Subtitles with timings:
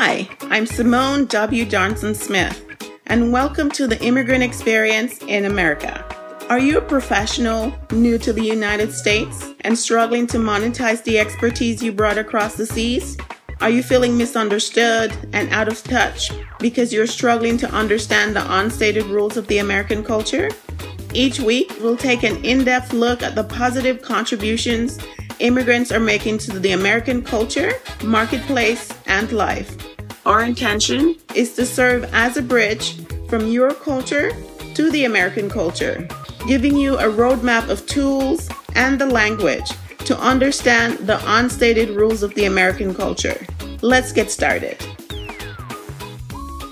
[0.00, 1.64] Hi, I'm Simone W.
[1.64, 2.64] Johnson Smith,
[3.06, 6.04] and welcome to the Immigrant Experience in America.
[6.48, 11.82] Are you a professional new to the United States and struggling to monetize the expertise
[11.82, 13.16] you brought across the seas?
[13.60, 16.30] Are you feeling misunderstood and out of touch
[16.60, 20.48] because you're struggling to understand the unstated rules of the American culture?
[21.12, 24.96] Each week, we'll take an in depth look at the positive contributions
[25.40, 27.72] immigrants are making to the American culture,
[28.04, 29.87] marketplace, and life.
[30.28, 33.00] Our intention is to serve as a bridge
[33.30, 34.30] from your culture
[34.74, 36.06] to the American culture,
[36.46, 39.70] giving you a roadmap of tools and the language
[40.00, 43.40] to understand the unstated rules of the American culture.
[43.80, 44.76] Let's get started.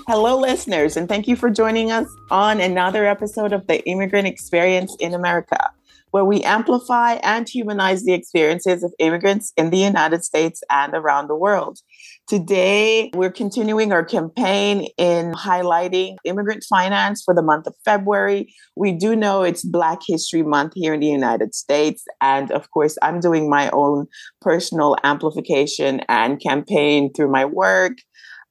[0.07, 4.95] Hello, listeners, and thank you for joining us on another episode of the Immigrant Experience
[4.99, 5.71] in America,
[6.11, 11.27] where we amplify and humanize the experiences of immigrants in the United States and around
[11.27, 11.79] the world.
[12.27, 18.53] Today, we're continuing our campaign in highlighting immigrant finance for the month of February.
[18.75, 22.03] We do know it's Black History Month here in the United States.
[22.19, 24.07] And of course, I'm doing my own
[24.41, 27.93] personal amplification and campaign through my work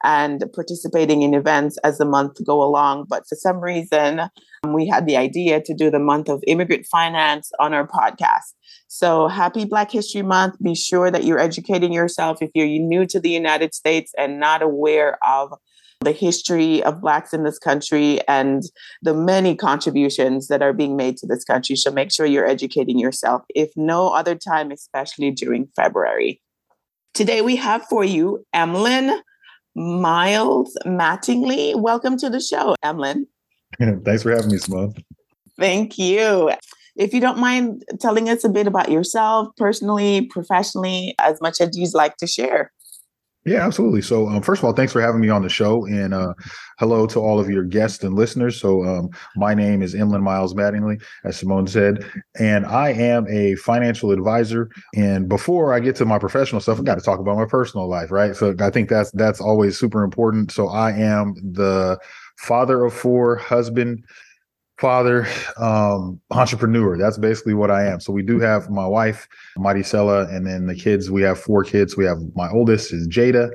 [0.03, 3.05] and participating in events as the month go along.
[3.07, 4.21] But for some reason,
[4.63, 8.53] Um, we had the idea to do the month of immigrant finance on our podcast.
[8.87, 10.55] So happy Black History Month.
[10.61, 14.61] Be sure that you're educating yourself if you're new to the United States and not
[14.61, 15.53] aware of
[16.01, 18.63] the history of Blacks in this country and
[19.01, 21.75] the many contributions that are being made to this country.
[21.75, 26.39] So make sure you're educating yourself, if no other time, especially during February.
[27.13, 29.19] Today we have for you Emlen
[29.75, 31.75] Miles Mattingly.
[31.75, 33.25] Welcome to the show, Emlen.
[33.79, 34.93] Thanks for having me, Simone.
[35.59, 36.51] Thank you.
[36.95, 41.77] If you don't mind telling us a bit about yourself, personally, professionally, as much as
[41.77, 42.71] you'd like to share.
[43.47, 44.01] Yeah, absolutely.
[44.01, 46.33] So, um, first of all, thanks for having me on the show, and uh,
[46.79, 48.59] hello to all of your guests and listeners.
[48.59, 52.05] So, um, my name is Emlen Miles Mattingly, as Simone said,
[52.37, 54.69] and I am a financial advisor.
[54.95, 57.87] And before I get to my professional stuff, I got to talk about my personal
[57.87, 58.35] life, right?
[58.35, 60.51] So, I think that's that's always super important.
[60.51, 61.97] So, I am the
[62.37, 64.03] father of four, husband,
[64.77, 65.27] father,
[65.57, 66.97] um, entrepreneur.
[66.97, 67.99] That's basically what I am.
[67.99, 69.27] So we do have my wife,
[69.57, 71.09] Maricela, and then the kids.
[71.09, 71.97] We have four kids.
[71.97, 73.51] We have my oldest is Jada.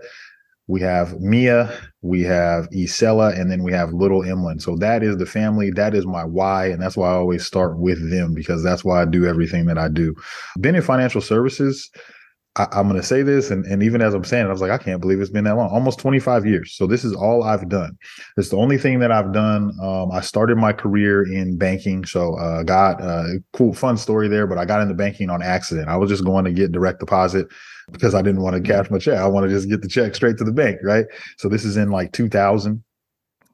[0.68, 4.62] We have Mia, we have Isela, and then we have little Emlen.
[4.62, 5.70] So that is the family.
[5.70, 6.66] That is my why.
[6.66, 9.76] And that's why I always start with them because that's why I do everything that
[9.76, 10.14] I do.
[10.60, 11.90] Been in financial services
[12.56, 14.60] I, am going to say this, and, and even as I'm saying it, I was
[14.60, 16.74] like, I can't believe it's been that long, almost 25 years.
[16.74, 17.96] So this is all I've done.
[18.36, 19.72] It's the only thing that I've done.
[19.82, 24.28] Um, I started my career in banking, so uh, got a uh, cool, fun story
[24.28, 24.46] there.
[24.46, 25.88] But I got into banking on accident.
[25.88, 27.46] I was just going to get direct deposit
[27.90, 29.18] because I didn't want to cash my check.
[29.18, 31.06] I want to just get the check straight to the bank, right?
[31.38, 32.84] So this is in like 2000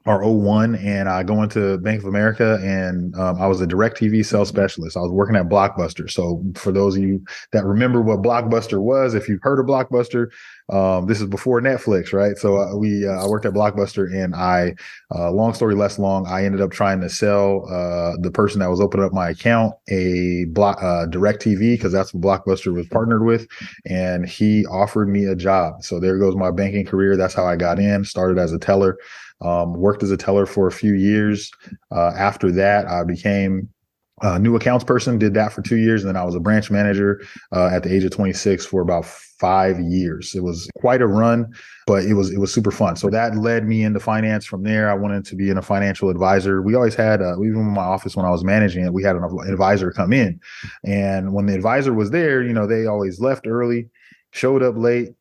[0.09, 4.25] or 01 and I go into Bank of America and um, I was a DirecTV
[4.25, 4.97] sales specialist.
[4.97, 6.11] I was working at Blockbuster.
[6.11, 10.29] So for those of you that remember what Blockbuster was, if you've heard of Blockbuster,
[10.71, 12.37] um, this is before Netflix, right?
[12.37, 14.75] So uh, we uh, I worked at Blockbuster and I,
[15.15, 18.69] uh, long story less long, I ended up trying to sell uh, the person that
[18.69, 23.25] was opening up my account a block uh, DirecTV because that's what Blockbuster was partnered
[23.25, 23.47] with,
[23.87, 25.83] and he offered me a job.
[25.83, 27.17] So there goes my banking career.
[27.17, 28.05] That's how I got in.
[28.05, 28.99] Started as a teller.
[29.41, 31.53] Um, worked as a teller for a few years.
[31.93, 33.69] Uh, after that, I became
[34.23, 35.19] a new accounts person.
[35.19, 37.21] Did that for two years, and then I was a branch manager
[37.53, 40.35] uh, at the age of 26 for about five years.
[40.35, 41.53] It was quite a run,
[41.87, 42.97] but it was it was super fun.
[42.97, 44.45] So that led me into finance.
[44.45, 46.63] From there, I wanted to be in a financial advisor.
[46.63, 49.17] We always had, uh, even in my office when I was managing it, we had
[49.17, 50.41] an advisor come in,
[50.85, 53.89] and when the advisor was there, you know, they always left early
[54.31, 55.15] showed up late.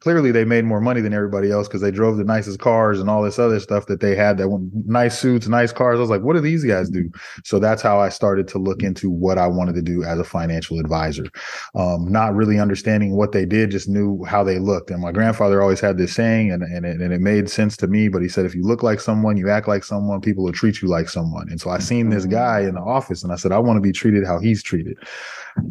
[0.00, 3.10] Clearly, they made more money than everybody else because they drove the nicest cars and
[3.10, 4.38] all this other stuff that they had.
[4.38, 4.48] That
[4.86, 5.98] nice suits, nice cars.
[5.98, 7.10] I was like, what do these guys do?
[7.44, 10.24] So that's how I started to look into what I wanted to do as a
[10.24, 11.26] financial advisor.
[11.74, 14.90] Um, not really understanding what they did, just knew how they looked.
[14.90, 17.86] And my grandfather always had this saying, and and it, and it made sense to
[17.86, 18.08] me.
[18.08, 20.80] But he said, if you look like someone, you act like someone, people will treat
[20.80, 21.48] you like someone.
[21.50, 23.82] And so I seen this guy in the office, and I said, I want to
[23.82, 24.96] be treated how he's treated.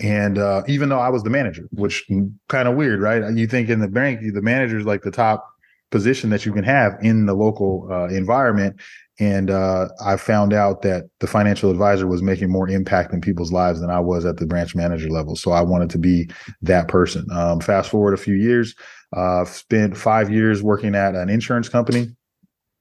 [0.01, 2.05] And uh, even though I was the manager, which
[2.47, 3.33] kind of weird, right?
[3.33, 5.49] You think in the bank, the manager is like the top
[5.91, 8.79] position that you can have in the local uh, environment.
[9.19, 13.51] And uh, I found out that the financial advisor was making more impact in people's
[13.51, 15.35] lives than I was at the branch manager level.
[15.35, 16.29] So I wanted to be
[16.61, 17.25] that person.
[17.31, 18.75] Um, fast forward a few years,
[19.15, 22.15] uh, spent five years working at an insurance company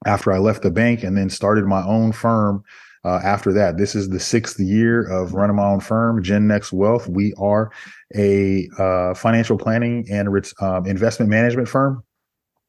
[0.06, 2.62] after I left the bank and then started my own firm
[3.04, 3.76] uh, after that.
[3.78, 7.08] This is the sixth year of running my own firm, GenNext Wealth.
[7.08, 7.70] We are
[8.16, 10.28] a uh, financial planning and
[10.60, 12.02] um, investment management firm.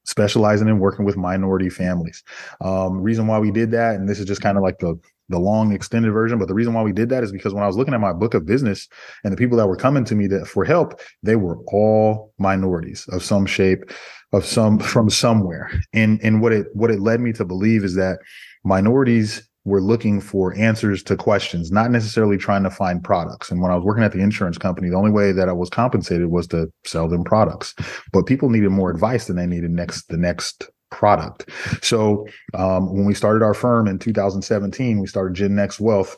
[0.05, 2.23] specializing in working with minority families.
[2.61, 4.99] Um, reason why we did that, and this is just kind of like the
[5.31, 6.39] the long extended version.
[6.39, 8.13] But the reason why we did that is because when I was looking at my
[8.13, 8.87] book of business
[9.23, 13.07] and the people that were coming to me that for help, they were all minorities
[13.11, 13.91] of some shape,
[14.33, 15.71] of some from somewhere.
[15.93, 18.19] And and what it what it led me to believe is that
[18.63, 23.51] minorities were looking for answers to questions, not necessarily trying to find products.
[23.51, 25.69] And when I was working at the insurance company, the only way that I was
[25.69, 27.75] compensated was to sell them products.
[28.11, 31.50] But people needed more advice than they needed next the next product.
[31.81, 36.17] So um, when we started our firm in 2017, we started GenNext Wealth,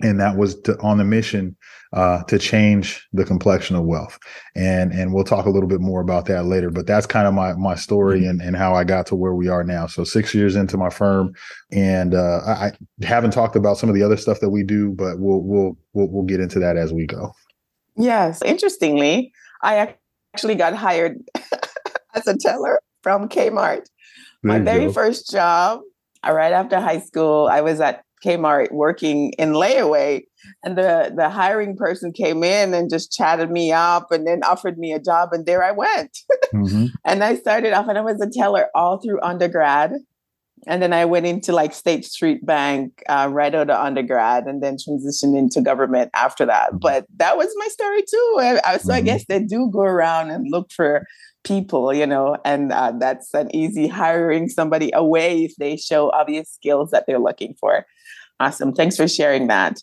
[0.00, 1.56] and that was to, on the mission
[1.92, 4.18] uh, to change the complexion of wealth.
[4.54, 6.70] And and we'll talk a little bit more about that later.
[6.70, 8.30] But that's kind of my my story mm-hmm.
[8.30, 9.86] and, and how I got to where we are now.
[9.86, 11.32] So six years into my firm,
[11.72, 12.72] and uh, I, I
[13.06, 16.08] haven't talked about some of the other stuff that we do, but we'll we'll we'll,
[16.08, 17.32] we'll get into that as we go.
[17.96, 19.94] Yes, interestingly, I
[20.34, 21.18] actually got hired
[22.14, 23.86] as a teller from Kmart.
[24.42, 24.92] There My very go.
[24.92, 25.80] first job,
[26.24, 30.22] right after high school, I was at Kmart working in layaway,
[30.64, 34.78] and the the hiring person came in and just chatted me up, and then offered
[34.78, 36.18] me a job, and there I went.
[36.54, 36.86] Mm-hmm.
[37.04, 39.92] and I started off, and I was a teller all through undergrad,
[40.66, 44.62] and then I went into like State Street Bank uh, right out of undergrad, and
[44.62, 46.70] then transitioned into government after that.
[46.70, 46.78] Mm-hmm.
[46.78, 48.36] But that was my story too.
[48.40, 48.90] I, I, so mm-hmm.
[48.92, 51.06] I guess they do go around and look for
[51.44, 56.50] people, you know, and uh, that's an easy hiring somebody away if they show obvious
[56.50, 57.86] skills that they're looking for.
[58.40, 58.72] Awesome.
[58.72, 59.78] Thanks for sharing that.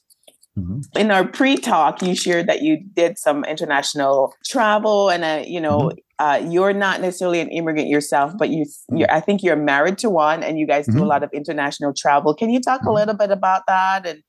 [0.58, 0.98] Mm-hmm.
[0.98, 5.92] In our pre-talk, you shared that you did some international travel, and uh, you know
[5.92, 6.26] mm-hmm.
[6.26, 9.04] uh, you're not necessarily an immigrant yourself, but you, mm-hmm.
[9.10, 11.08] I think you're married to one, and you guys do a mm-hmm.
[11.08, 12.34] lot of international travel.
[12.34, 12.96] Can you talk a mm-hmm.
[12.96, 14.24] little bit about that, and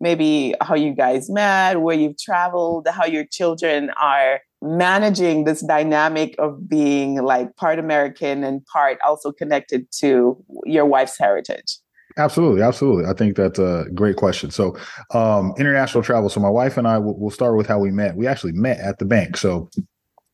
[0.00, 6.34] maybe how you guys met, where you've traveled, how your children are managing this dynamic
[6.38, 11.78] of being like part American and part also connected to your wife's heritage?
[12.16, 13.04] Absolutely, absolutely.
[13.08, 14.50] I think that's a great question.
[14.50, 14.76] So,
[15.14, 16.28] um, international travel.
[16.28, 18.16] So, my wife and I will we'll start with how we met.
[18.16, 19.36] We actually met at the bank.
[19.36, 19.70] So,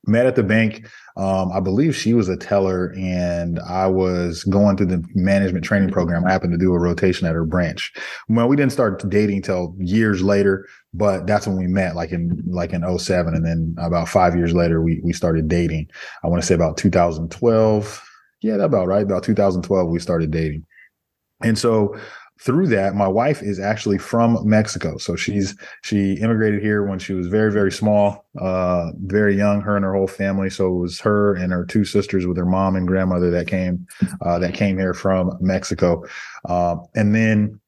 [0.07, 0.87] met at the bank.
[1.17, 5.91] Um, I believe she was a teller, and I was going through the management training
[5.91, 6.25] program.
[6.25, 7.93] I happened to do a rotation at her branch.
[8.29, 12.43] Well, we didn't start dating till years later, but that's when we met, like in
[12.47, 13.33] like in 07.
[13.33, 15.89] and then about five years later, we we started dating.
[16.25, 18.03] I want to say about 2012.
[18.43, 19.05] Yeah, that about right.
[19.05, 20.67] About 2012, we started dating,
[21.45, 21.97] and so
[22.41, 24.97] through that my wife is actually from mexico.
[24.99, 29.77] So she's she immigrated here when she was very very small uh very young her
[29.77, 30.51] and her whole family.
[30.51, 33.87] So it was her and her two sisters with her mom and grandmother that came
[34.21, 36.05] uh that came here from mexico.
[36.49, 37.61] Uh, and then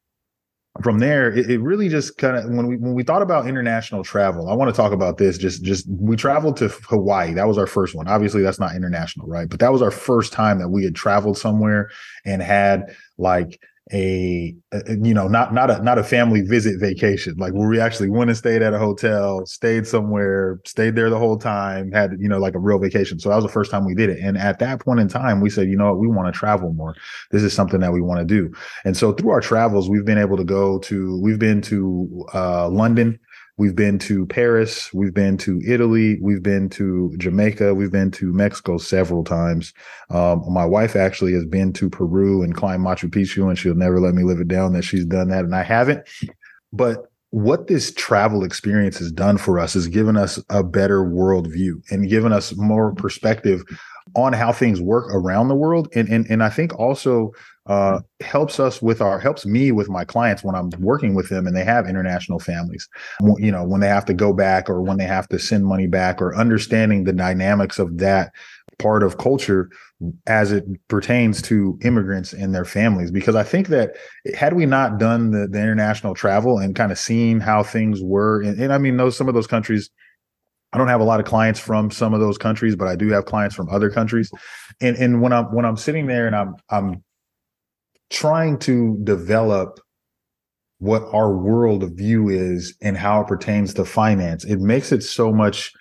[0.82, 4.04] from there it, it really just kind of when we when we thought about international
[4.04, 7.32] travel i want to talk about this just just we traveled to hawaii.
[7.32, 8.08] That was our first one.
[8.08, 9.48] Obviously that's not international right?
[9.48, 11.90] But that was our first time that we had traveled somewhere
[12.24, 13.60] and had like
[13.92, 17.36] a, a, you know not not a not a family visit vacation.
[17.36, 21.18] Like where we actually went and stayed at a hotel stayed somewhere stayed there the
[21.18, 23.20] whole time had you know like a real vacation.
[23.20, 24.18] So that was the first time we did it.
[24.20, 25.98] And at that point in time we said you know what?
[26.00, 26.96] We want to travel more.
[27.30, 28.52] This is something that we want to do.
[28.84, 32.68] And so through our travels we've been able to go to we've been to uh,
[32.68, 33.18] london
[33.58, 38.31] We've been to Paris, we've been to Italy, we've been to Jamaica, we've been to
[38.31, 39.73] Mexico several times.
[40.11, 43.98] Um, my wife actually has been to Peru and climbed Machu Picchu, and she'll never
[43.98, 46.06] let me live it down that she's done that, and I haven't.
[46.70, 51.81] But what this travel experience has done for us is given us a better worldview
[51.91, 53.63] and given us more perspective
[54.15, 57.32] on how things work around the world and and, and i think also
[57.67, 61.46] uh, helps us with our helps me with my clients when I'm working with them
[61.46, 62.89] and they have international families.
[63.39, 65.87] You know, when they have to go back or when they have to send money
[65.87, 68.32] back or understanding the dynamics of that
[68.79, 69.70] part of culture
[70.27, 73.96] as it pertains to immigrants and their families because i think that
[74.35, 78.43] had we not done the, the international travel and kind of seen how things were
[78.43, 79.89] and, and i mean those some of those countries
[80.73, 83.08] I don't have a lot of clients from some of those countries, but I do
[83.08, 84.31] have clients from other countries.
[84.82, 87.03] And and when I'm when I'm sitting there and I'm I'm
[88.10, 89.81] trying to develop
[90.79, 94.44] what our world of view is and how it pertains to finance.
[94.44, 95.72] It makes it so much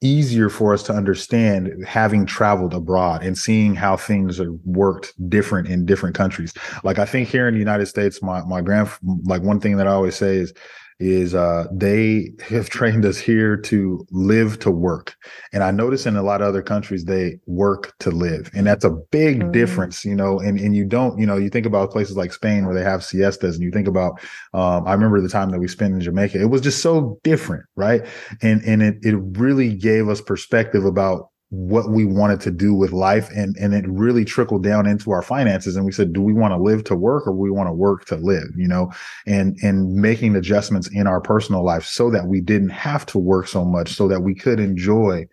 [0.00, 5.68] easier for us to understand having traveled abroad and seeing how things are worked different
[5.68, 6.54] in different countries.
[6.84, 8.88] Like I think here in the United States, my my grand
[9.24, 10.52] like one thing that I always say is
[11.00, 15.16] is uh, they have trained us here to live to work.
[15.52, 18.50] And I notice in a lot of other countries, they work to live.
[18.54, 19.52] And that's a big mm-hmm.
[19.52, 22.66] difference, you know, and, and you don't, you know, you think about places like Spain
[22.66, 24.20] where they have siestas and you think about,
[24.54, 27.64] um, I remember the time that we spent in Jamaica, it was just so different.
[27.76, 28.04] Right.
[28.42, 32.92] And, and it, it really gave us perspective about what we wanted to do with
[32.92, 36.32] life and and it really trickled down into our finances and we said do we
[36.34, 38.92] want to live to work or we want to work to live you know
[39.26, 43.48] and and making adjustments in our personal life so that we didn't have to work
[43.48, 45.26] so much so that we could enjoy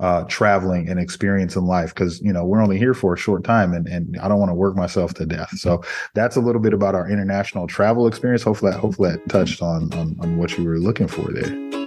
[0.00, 3.74] uh, traveling and experiencing life because you know we're only here for a short time
[3.74, 5.50] and, and I don't want to work myself to death.
[5.58, 5.82] So
[6.14, 8.44] that's a little bit about our international travel experience.
[8.44, 11.77] Hopefully, that, hopefully that touched on, on on what you were looking for there.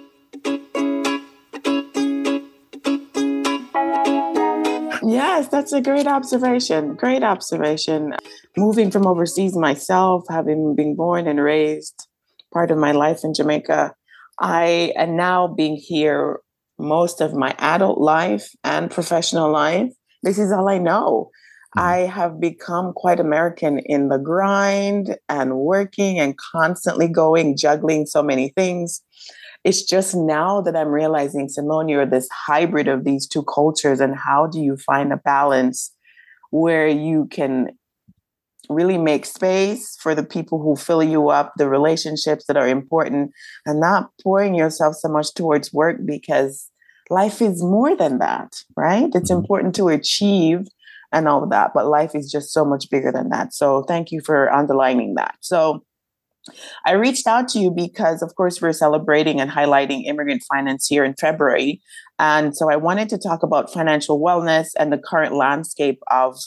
[5.21, 6.95] Yes, that's a great observation.
[6.95, 8.15] Great observation.
[8.57, 12.07] Moving from overseas myself, having been born and raised
[12.51, 13.93] part of my life in Jamaica,
[14.39, 16.39] I and now being here
[16.79, 19.91] most of my adult life and professional life.
[20.23, 21.29] This is all I know.
[21.77, 21.87] Mm-hmm.
[21.87, 28.23] I have become quite American in the grind and working and constantly going, juggling so
[28.23, 29.03] many things.
[29.63, 33.99] It's just now that I'm realizing, Simone, you're this hybrid of these two cultures.
[33.99, 35.91] And how do you find a balance
[36.49, 37.77] where you can
[38.69, 43.31] really make space for the people who fill you up, the relationships that are important,
[43.65, 46.69] and not pouring yourself so much towards work because
[47.09, 49.09] life is more than that, right?
[49.13, 49.41] It's mm-hmm.
[49.41, 50.67] important to achieve
[51.11, 53.53] and all of that, but life is just so much bigger than that.
[53.53, 55.35] So thank you for underlining that.
[55.41, 55.83] So
[56.85, 61.03] I reached out to you because, of course, we're celebrating and highlighting immigrant finance here
[61.03, 61.81] in February.
[62.17, 66.37] And so I wanted to talk about financial wellness and the current landscape of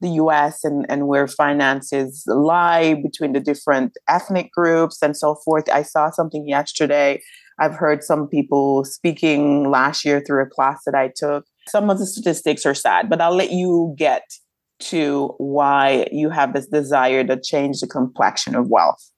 [0.00, 5.68] the US and, and where finances lie between the different ethnic groups and so forth.
[5.70, 7.20] I saw something yesterday
[7.58, 11.44] I've heard some people speaking last year through a class that I took.
[11.68, 14.22] Some of the statistics are sad, but I'll let you get
[14.80, 19.11] to why you have this desire to change the complexion of wealth.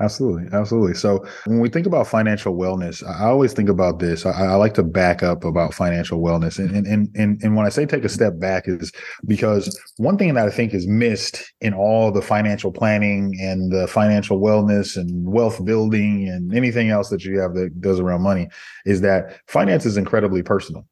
[0.00, 0.48] Absolutely.
[0.52, 0.94] Absolutely.
[0.94, 4.26] So when we think about financial wellness, I always think about this.
[4.26, 6.58] I, I, like to back up about financial wellness.
[6.58, 8.90] And, and, and, and when I say take a step back is
[9.24, 13.86] because one thing that I think is missed in all the financial planning and the
[13.86, 18.48] financial wellness and wealth building and anything else that you have that does around money
[18.86, 20.88] is that finance is incredibly personal.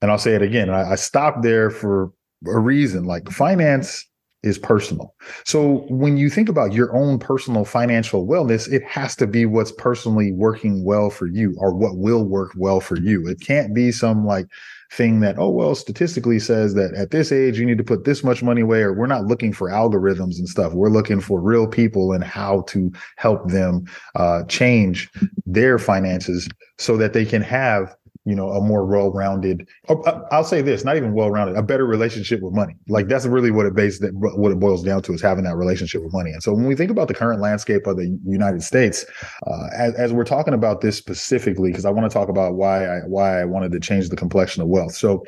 [0.00, 0.70] And I'll say it again.
[0.70, 2.12] I, I stopped there for
[2.46, 3.04] a reason.
[3.04, 4.06] Like finance
[4.42, 5.14] is personal.
[5.44, 9.72] So when you think about your own personal financial wellness, it has to be what's
[9.72, 13.28] personally working well for you or what will work well for you.
[13.28, 14.46] It can't be some like
[14.92, 18.22] thing that, oh, well, statistically says that at this age, you need to put this
[18.22, 20.74] much money away, or we're not looking for algorithms and stuff.
[20.74, 23.84] We're looking for real people and how to help them
[24.16, 25.08] uh, change
[25.46, 29.68] their finances so that they can have you know, a more well-rounded.
[29.88, 32.76] Oh, uh, I'll say this: not even well-rounded, a better relationship with money.
[32.88, 35.56] Like that's really what it base that what it boils down to is having that
[35.56, 36.30] relationship with money.
[36.30, 39.04] And so when we think about the current landscape of the United States,
[39.46, 42.86] uh, as, as we're talking about this specifically, because I want to talk about why
[42.86, 44.94] I why I wanted to change the complexion of wealth.
[44.94, 45.24] So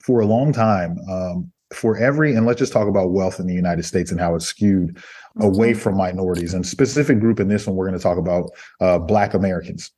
[0.00, 0.98] for a long time.
[1.10, 4.34] Um, for every and let's just talk about wealth in the United States and how
[4.34, 4.96] it's skewed
[5.40, 8.48] away from minorities and specific group in this one we're going to talk about
[8.80, 9.90] uh, black Americans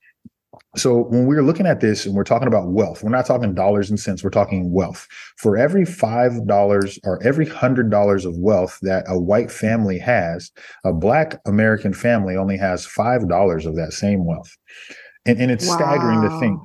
[0.77, 3.91] so when we're looking at this and we're talking about wealth, we're not talking dollars
[3.91, 5.07] and cents, we're talking wealth.
[5.37, 10.51] For every $5 or every $100 of wealth that a white family has,
[10.85, 14.57] a black American family only has $5 of that same wealth.
[15.27, 15.77] And, and it's wow.
[15.77, 16.61] staggering to think.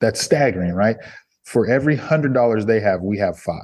[0.00, 0.96] That's staggering, right?
[1.44, 3.56] For every $100 they have, we have 5.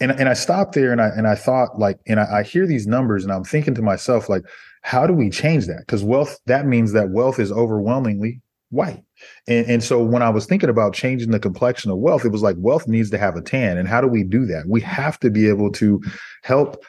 [0.00, 2.64] And and I stopped there and I and I thought like and I, I hear
[2.64, 4.42] these numbers and I'm thinking to myself like
[4.84, 5.80] how do we change that?
[5.80, 9.02] Because wealth that means that wealth is overwhelmingly white.
[9.48, 12.42] And, and so when I was thinking about changing the complexion of wealth, it was
[12.42, 13.78] like wealth needs to have a tan.
[13.78, 14.64] And how do we do that?
[14.68, 16.02] We have to be able to
[16.42, 16.84] help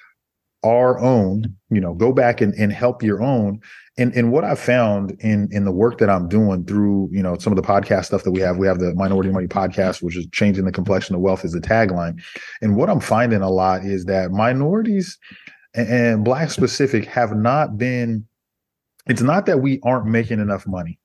[0.65, 3.61] our own, you know, go back and, and help your own.
[3.97, 7.37] And, and what I found in in the work that I'm doing through, you know,
[7.37, 10.17] some of the podcast stuff that we have, we have the Minority Money podcast, which
[10.17, 12.21] is changing the complexion of wealth is the tagline.
[12.61, 15.17] And what I'm finding a lot is that minorities
[15.75, 18.25] and, and black specific have not been,
[19.07, 20.99] it's not that we aren't making enough money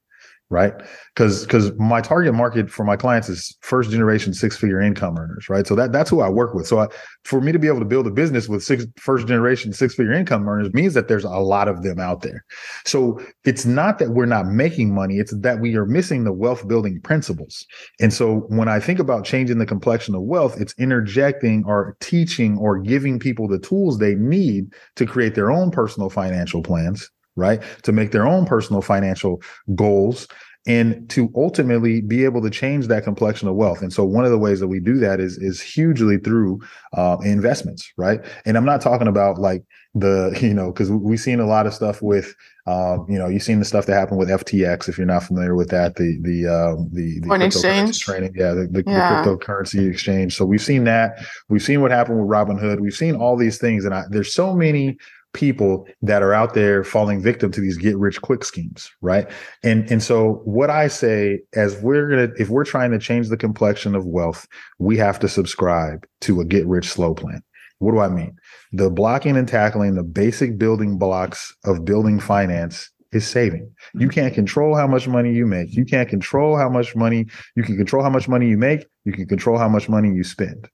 [0.50, 0.74] right?
[1.14, 5.48] Because because my target market for my clients is first generation six figure income earners
[5.48, 5.66] right?
[5.66, 6.66] So that that's who i work with.
[6.66, 6.88] So I,
[7.24, 10.12] for me to be able to build a business with six first generation six figure
[10.12, 12.44] income earners means that there's a lot of them out there.
[12.84, 16.66] So it's not that we're not making money it's that we are missing the wealth
[16.66, 17.64] building principles.
[18.00, 22.58] And so when i think about changing the complexion of wealth it's interjecting or teaching
[22.58, 27.62] or giving people the tools they need to create their own personal financial plans right?
[27.82, 29.40] To make their own personal financial
[29.74, 30.26] goals
[30.66, 33.80] and to ultimately be able to change that complexion of wealth.
[33.80, 36.60] And so one of the ways that we do that is is hugely through
[36.92, 38.20] uh, investments, right?
[38.44, 41.72] And I'm not talking about like the you know because we've seen a lot of
[41.72, 42.34] stuff with
[42.66, 45.54] uh, you know you've seen the stuff that happened with FTX if you're not familiar
[45.54, 49.22] with that the the um, the, the foreign exchange training yeah, the, the, yeah.
[49.22, 53.16] the, cryptocurrency exchange so we've seen that we've seen what happened with Robinhood we've seen
[53.16, 54.98] all these things and I, there's so many
[55.32, 59.30] people that are out there falling victim to these get rich quick schemes right?
[59.62, 63.36] And and so what i say as we're gonna if we're trying to change the
[63.36, 64.46] complexion of wealth
[64.78, 67.42] we have to subscribe to a get rich slow plan.
[67.78, 68.36] What do i mean?
[68.72, 73.70] The blocking and tackling the basic building blocks of building finance is saving.
[73.94, 74.10] You mm-hmm.
[74.10, 75.74] can't control how much money you make.
[75.74, 79.12] You can't control how much money you can control how much money you make you
[79.12, 80.68] can control how much money you spend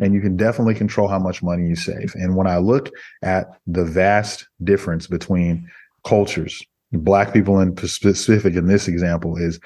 [0.00, 2.14] and you can definitely control how much money you save.
[2.14, 2.90] And when I look
[3.22, 5.68] at the vast difference between
[6.04, 9.60] cultures, black people in specific in this example is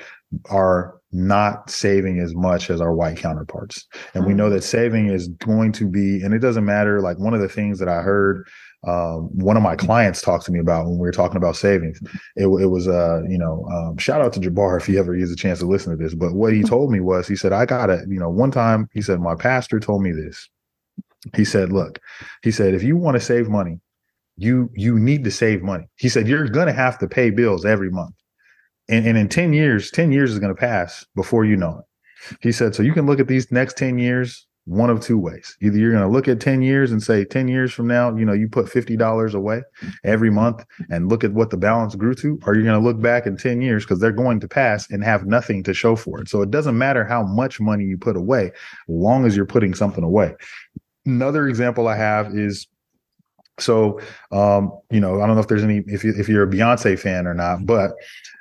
[0.50, 3.86] are not saving as much as our white counterparts.
[4.14, 4.54] And we know mm.
[4.54, 7.00] that saving is going to be, and it doesn't matter.
[7.00, 8.46] Like one of the things that I heard
[8.86, 12.00] um, one of my clients talked to me about when we were talking about savings.
[12.34, 15.30] It, it was, uh, you know, um, shout out to Jabbar if he ever gets
[15.30, 16.14] a chance to listen to this.
[16.14, 16.68] But what he mm-hmm.
[16.68, 18.00] told me was, he said, I got it.
[18.08, 20.48] You know, one time he said, my pastor told me this.
[21.36, 22.00] He said, look,
[22.42, 23.80] he said, if you want to save money,
[24.36, 25.84] you you need to save money.
[25.96, 28.14] He said, you're going to have to pay bills every month.
[28.88, 32.36] And, and in 10 years, 10 years is going to pass before you know it.
[32.40, 35.56] He said, so you can look at these next 10 years one of two ways.
[35.60, 38.24] Either you're going to look at 10 years and say 10 years from now, you
[38.24, 39.62] know, you put $50 away
[40.04, 43.00] every month and look at what the balance grew to, or you're going to look
[43.00, 46.20] back in 10 years because they're going to pass and have nothing to show for
[46.20, 46.28] it.
[46.28, 48.52] So it doesn't matter how much money you put away,
[48.88, 50.34] long as you're putting something away.
[51.04, 52.68] Another example I have is
[53.58, 54.00] so
[54.30, 56.98] um, you know, I don't know if there's any if you if you're a Beyonce
[56.98, 57.92] fan or not, but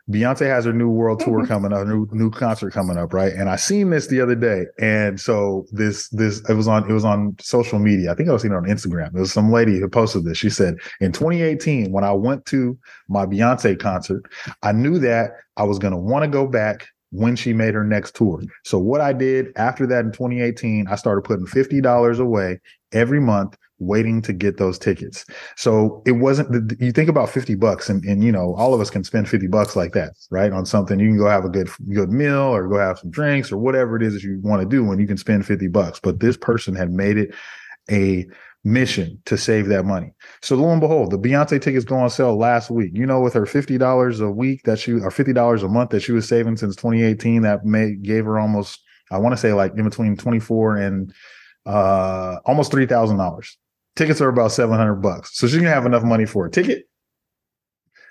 [0.09, 1.47] Beyonce has her new world tour mm-hmm.
[1.47, 3.33] coming up, new new concert coming up, right?
[3.33, 6.93] And I seen this the other day, and so this this it was on it
[6.93, 8.11] was on social media.
[8.11, 9.15] I think I was seeing it on Instagram.
[9.15, 10.37] It was some lady who posted this.
[10.37, 12.77] She said, "In 2018, when I went to
[13.09, 14.23] my Beyonce concert,
[14.63, 17.83] I knew that I was going to want to go back." When she made her
[17.83, 18.41] next tour.
[18.63, 22.61] So, what I did after that in 2018, I started putting $50 away
[22.93, 25.25] every month waiting to get those tickets.
[25.57, 28.89] So it wasn't you think about 50 bucks and, and you know, all of us
[28.89, 30.51] can spend 50 bucks like that, right?
[30.51, 33.51] On something you can go have a good good meal or go have some drinks
[33.51, 35.99] or whatever it is that you want to do when you can spend 50 bucks.
[35.99, 37.33] But this person had made it
[37.89, 38.25] a
[38.63, 40.13] mission to save that money.
[40.41, 42.91] So lo and behold, the Beyonce tickets go on sale last week.
[42.93, 45.89] You know, with her fifty dollars a week that she or fifty dollars a month
[45.91, 48.79] that she was saving since 2018, that may gave her almost
[49.11, 51.13] I want to say like in between 24 and
[51.65, 53.57] uh almost three thousand dollars
[53.95, 55.37] Tickets are about 700 bucks.
[55.37, 56.85] So she didn't have enough money for a ticket.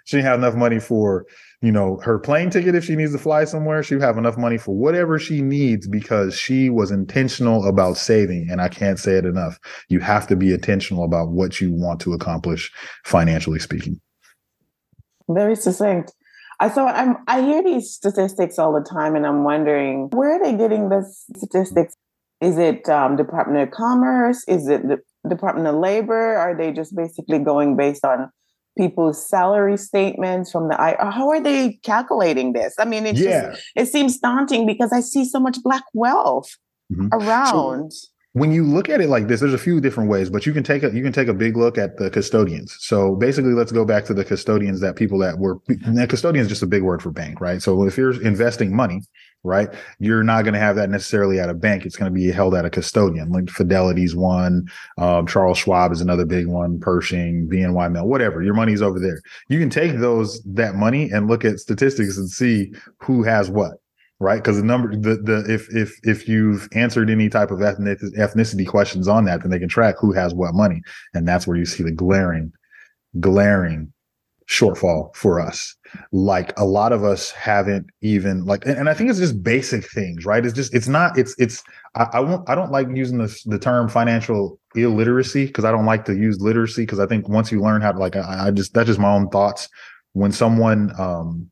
[0.04, 1.26] She didn't have enough money for,
[1.62, 3.82] you know, her plane ticket if she needs to fly somewhere.
[3.82, 8.48] She have enough money for whatever she needs because she was intentional about saving.
[8.50, 9.58] And I can't say it enough.
[9.88, 12.72] You have to be intentional about what you want to accomplish
[13.04, 14.00] financially speaking.
[15.28, 16.12] Very succinct.
[16.60, 20.44] I thought I'm I hear these statistics all the time and I'm wondering where are
[20.44, 21.94] they getting this statistics?
[22.40, 24.44] Is it um, Department of Commerce?
[24.46, 26.36] Is it the Department of Labor?
[26.36, 28.30] Are they just basically going based on
[28.78, 32.74] people's salary statements from the I how are they calculating this?
[32.78, 33.50] I mean, it yeah.
[33.50, 36.56] just it seems daunting because I see so much black wealth
[36.92, 37.08] mm-hmm.
[37.12, 37.92] around.
[37.92, 40.52] So, when you look at it like this, there's a few different ways, but you
[40.52, 42.76] can take a you can take a big look at the custodians.
[42.78, 46.48] So basically, let's go back to the custodians that people that were and custodian is
[46.48, 47.60] just a big word for bank, right?
[47.60, 49.02] So if you're investing money,
[49.42, 51.86] right, you're not going to have that necessarily at a bank.
[51.86, 53.30] It's going to be held at a custodian.
[53.30, 58.42] Like Fidelity's one, um, Charles Schwab is another big one, Pershing, BNY Mill, whatever.
[58.42, 59.20] Your money's over there.
[59.48, 63.74] You can take those that money and look at statistics and see who has what
[64.22, 64.36] right?
[64.36, 69.08] Because the number, the the if if if you've answered any type of ethnicity questions
[69.08, 70.82] on that, then they can track who has what money,
[71.14, 72.52] and that's where you see the glaring,
[73.18, 73.92] glaring
[74.50, 75.76] shortfall for us.
[76.12, 79.88] Like a lot of us haven't even like, and, and I think it's just basic
[79.88, 80.44] things, right?
[80.44, 81.62] It's just it's not it's it's
[81.94, 85.86] I, I won't I don't like using the the term financial illiteracy because I don't
[85.86, 88.50] like to use literacy because I think once you learn how to like I, I
[88.50, 89.68] just that's just my own thoughts.
[90.12, 91.50] When someone um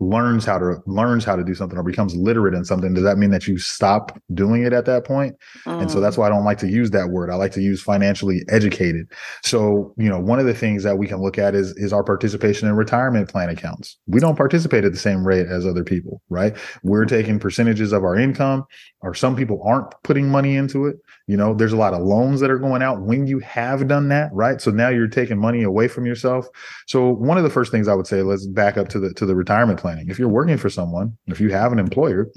[0.00, 3.18] learns how to learns how to do something or becomes literate in something does that
[3.18, 5.34] mean that you stop doing it at that point
[5.66, 5.80] mm.
[5.80, 6.20] and so that's mm.
[6.20, 9.10] why i don't like to use that word i like to use financially educated
[9.42, 12.04] so you know one of the things that we can look at is is our
[12.04, 16.22] participation in retirement plan accounts we don't participate at the same rate as other people
[16.28, 17.08] right we're mm.
[17.08, 18.64] taking percentages of our income
[19.00, 20.96] or some people aren't putting money into it
[21.28, 24.08] you know there's a lot of loans that are going out when you have done
[24.08, 26.48] that right so now you're taking money away from yourself
[26.86, 29.26] so one of the first things i would say let's back up to the to
[29.26, 30.08] the retirement planning.
[30.08, 32.28] If you're working for someone, if you have an employer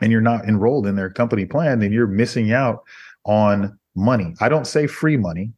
[0.00, 2.80] and you're not enrolled in their company plan, then you're missing out
[3.24, 4.34] on money.
[4.40, 5.52] I don't say free money.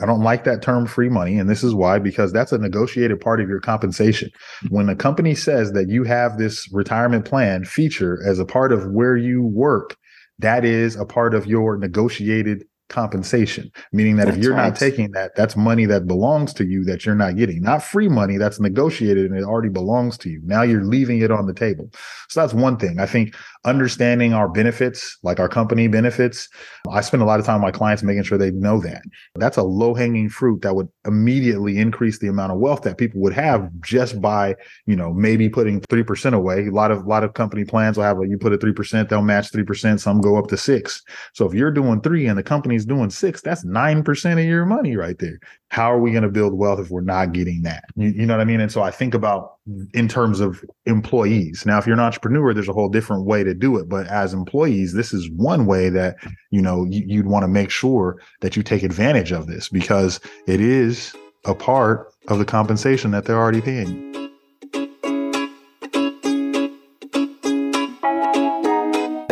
[0.00, 1.38] I don't like that term free money.
[1.38, 4.30] And this is why, because that's a negotiated part of your compensation.
[4.68, 8.92] When a company says that you have this retirement plan feature as a part of
[8.92, 9.96] where you work,
[10.38, 14.68] that is a part of your negotiated compensation, meaning that that's if you're right.
[14.68, 18.08] not taking that, that's money that belongs to you that you're not getting, not free
[18.08, 20.40] money that's negotiated and it already belongs to you.
[20.44, 21.90] Now you're leaving it on the table.
[22.28, 22.98] So that's one thing.
[22.98, 26.48] I think understanding our benefits, like our company benefits,
[26.90, 29.02] I spend a lot of time with my clients making sure they know that.
[29.34, 33.20] That's a low hanging fruit that would immediately increase the amount of wealth that people
[33.20, 36.66] would have just by, you know, maybe putting 3% away.
[36.66, 39.08] A lot of, a lot of company plans will have a, you put a 3%,
[39.08, 41.02] they'll match 3%, some go up to six.
[41.34, 42.42] So if you're doing three and the
[42.78, 45.38] company's doing six, that's 9% of your money right there.
[45.70, 47.84] How are we going to build wealth if we're not getting that?
[47.96, 48.60] You, you know what I mean?
[48.60, 49.56] And so I think about
[49.94, 51.64] in terms of employees.
[51.66, 53.88] Now, if you're an entrepreneur, there's a whole different way to do it.
[53.88, 56.16] But as employees, this is one way that
[56.50, 60.20] you know you, would want to make sure that you take advantage of this because
[60.46, 61.14] it is
[61.44, 64.08] a part of the compensation that they're already paying.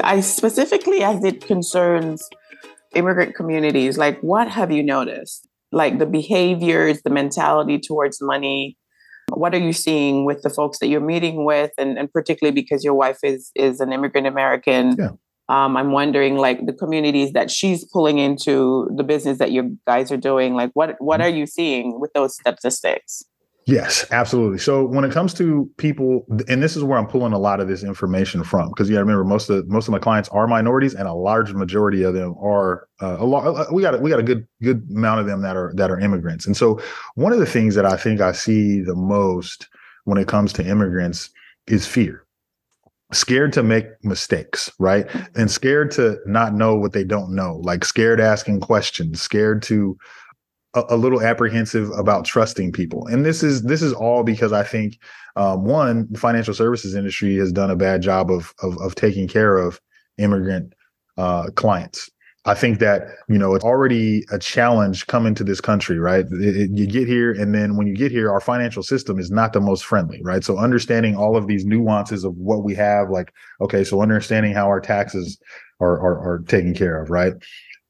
[0.04, 2.28] I specifically, as it concerns
[2.96, 5.46] immigrant communities, like what have you noticed?
[5.72, 8.76] Like the behaviors, the mentality towards money,
[9.30, 12.84] what are you seeing with the folks that you're meeting with, and, and particularly because
[12.84, 14.96] your wife is is an immigrant American?
[14.98, 15.10] Yeah.
[15.48, 20.10] Um, I'm wondering, like the communities that she's pulling into the business that you guys
[20.10, 20.54] are doing.
[20.54, 21.26] Like, what what mm-hmm.
[21.26, 23.24] are you seeing with those statistics?
[23.68, 24.58] Yes, absolutely.
[24.58, 27.66] So when it comes to people, and this is where I'm pulling a lot of
[27.66, 30.46] this information from, because you got to remember most of most of my clients are
[30.46, 33.44] minorities, and a large majority of them are uh, a lot.
[33.44, 35.98] Uh, we got we got a good good amount of them that are that are
[35.98, 36.46] immigrants.
[36.46, 36.80] And so
[37.16, 39.68] one of the things that I think I see the most
[40.04, 41.30] when it comes to immigrants
[41.66, 42.24] is fear
[43.12, 45.06] scared to make mistakes, right?
[45.36, 49.96] And scared to not know what they don't know, like scared asking questions, scared to
[50.76, 53.06] a, a, little apprehensive about trusting people.
[53.06, 54.98] And this is this is all because I think
[55.34, 59.26] um, one, the financial services industry has done a bad job of of, of taking
[59.26, 59.80] care of
[60.18, 60.72] immigrant
[61.16, 62.10] uh, clients.
[62.46, 66.24] I think that you know it's already a challenge coming to this country, right?
[66.30, 69.32] It, it, you get here, and then when you get here, our financial system is
[69.32, 70.44] not the most friendly, right?
[70.44, 74.66] So understanding all of these nuances of what we have, like okay, so understanding how
[74.66, 75.38] our taxes
[75.80, 77.34] are are, are taken care of, right?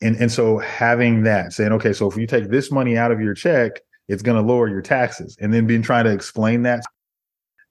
[0.01, 3.21] And and so having that saying, okay, so if you take this money out of
[3.21, 6.85] your check, it's going to lower your taxes, and then being trying to explain that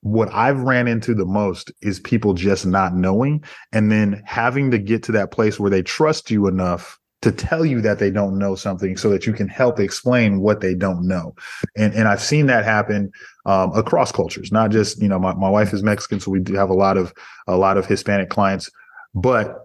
[0.01, 4.77] what I've ran into the most is people just not knowing and then having to
[4.77, 8.37] get to that place where they trust you enough to tell you that they don't
[8.37, 11.33] know something so that you can help explain what they don't know.
[11.75, 13.11] And and I've seen that happen
[13.47, 16.53] um, across cultures, not just, you know, my, my wife is Mexican, so we do
[16.53, 17.11] have a lot of
[17.47, 18.69] a lot of Hispanic clients,
[19.15, 19.64] but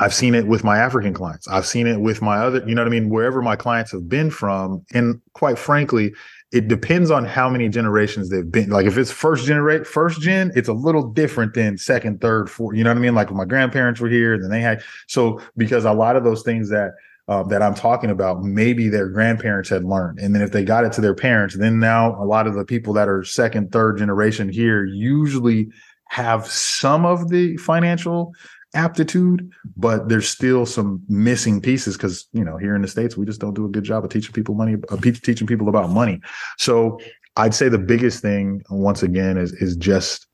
[0.00, 1.46] I've seen it with my African clients.
[1.46, 3.10] I've seen it with my other, you know what I mean?
[3.10, 4.84] Wherever my clients have been from.
[4.92, 6.12] And quite frankly,
[6.50, 8.70] it depends on how many generations they've been.
[8.70, 12.76] Like if it's first generate first gen, it's a little different than second, third, fourth.
[12.76, 13.14] You know what I mean?
[13.14, 16.70] Like my grandparents were here, then they had so because a lot of those things
[16.70, 16.92] that
[17.26, 20.84] uh, that I'm talking about, maybe their grandparents had learned, and then if they got
[20.84, 23.96] it to their parents, then now a lot of the people that are second, third
[23.98, 25.70] generation here usually
[26.08, 28.32] have some of the financial
[28.74, 33.26] aptitude, but there's still some missing pieces because you know here in the states we
[33.26, 36.20] just don't do a good job of teaching people money, uh, teaching people about money.
[36.58, 36.98] So
[37.36, 40.26] I'd say the biggest thing once again is is just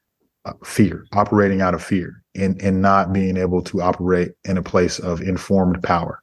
[0.44, 4.62] uh, fear, operating out of fear, and and not being able to operate in a
[4.62, 6.22] place of informed power.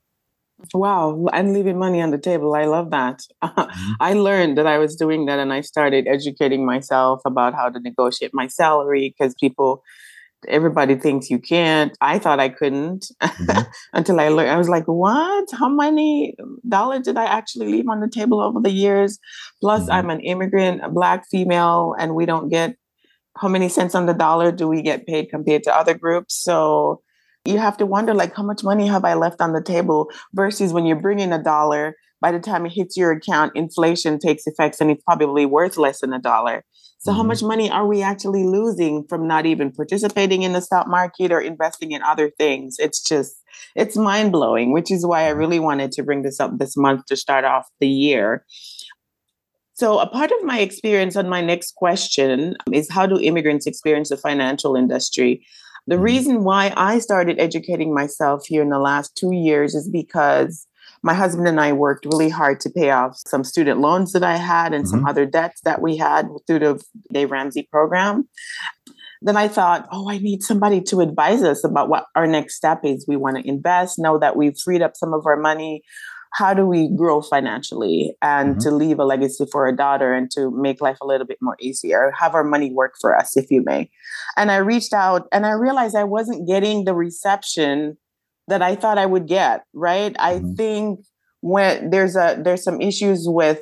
[0.74, 2.56] Wow, and leaving money on the table.
[2.56, 3.22] I love that.
[3.68, 3.92] Mm-hmm.
[4.00, 7.80] I learned that I was doing that and I started educating myself about how to
[7.80, 9.84] negotiate my salary because people
[10.47, 11.97] everybody thinks you can't.
[12.02, 13.62] I thought I couldn't mm-hmm.
[13.93, 14.52] until I learned.
[14.52, 15.50] I was like, what?
[15.52, 16.36] How many
[16.67, 19.19] dollars did I actually leave on the table over the years?
[19.62, 19.91] Plus, mm-hmm.
[19.91, 22.76] I'm an immigrant, a black female, and we don't get
[23.38, 26.36] how many cents on the dollar do we get paid compared to other groups?
[26.36, 27.02] So
[27.45, 30.73] you have to wonder, like, how much money have I left on the table versus
[30.73, 34.82] when you're bringing a dollar, by the time it hits your account, inflation takes effects
[34.82, 36.64] and it's probably worth less than a dollar.
[37.00, 37.18] So, mm-hmm.
[37.18, 41.32] how much money are we actually losing from not even participating in the stock market
[41.32, 42.78] or investing in other things?
[42.80, 43.36] It's just,
[43.76, 45.40] it's mind blowing, which is why I mm-hmm.
[45.40, 48.46] really wanted to bring this up this month to start off the year.
[49.74, 54.10] So, a part of my experience on my next question is how do immigrants experience
[54.10, 55.46] the financial industry?
[55.86, 56.04] The mm-hmm.
[56.04, 60.66] reason why I started educating myself here in the last two years is because
[61.08, 64.36] my husband and I worked really hard to pay off some student loans that I
[64.36, 64.91] had and mm-hmm.
[64.91, 68.28] some other debts that we had through the Dave Ramsey program.
[69.22, 72.82] Then I thought, oh, I need somebody to advise us about what our next step
[72.84, 73.06] is.
[73.08, 75.82] We want to invest, know that we've freed up some of our money.
[76.34, 78.60] How do we grow financially and mm-hmm.
[78.60, 81.56] to leave a legacy for our daughter and to make life a little bit more
[81.62, 83.89] easier, have our money work for us, if you may?
[84.36, 87.98] And I reached out and I realized I wasn't getting the reception
[88.48, 90.14] that I thought I would get, right?
[90.14, 90.52] Mm-hmm.
[90.52, 91.00] I think
[91.42, 93.62] when there's a there's some issues with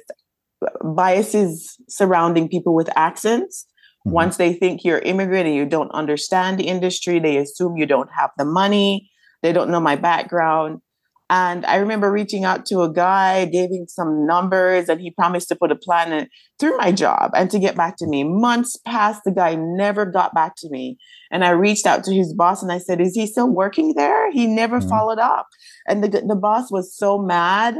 [0.83, 3.65] biases surrounding people with accents.
[4.05, 4.13] Mm-hmm.
[4.13, 8.09] Once they think you're immigrant and you don't understand the industry, they assume you don't
[8.15, 9.09] have the money.
[9.41, 10.81] They don't know my background.
[11.29, 15.47] And I remember reaching out to a guy, gave him some numbers, and he promised
[15.47, 16.27] to put a plan in,
[16.59, 18.23] through my job and to get back to me.
[18.23, 20.97] Months passed, the guy never got back to me.
[21.31, 24.31] And I reached out to his boss and I said, Is he still working there?
[24.31, 24.89] He never mm-hmm.
[24.89, 25.47] followed up.
[25.87, 27.75] And the, the boss was so mad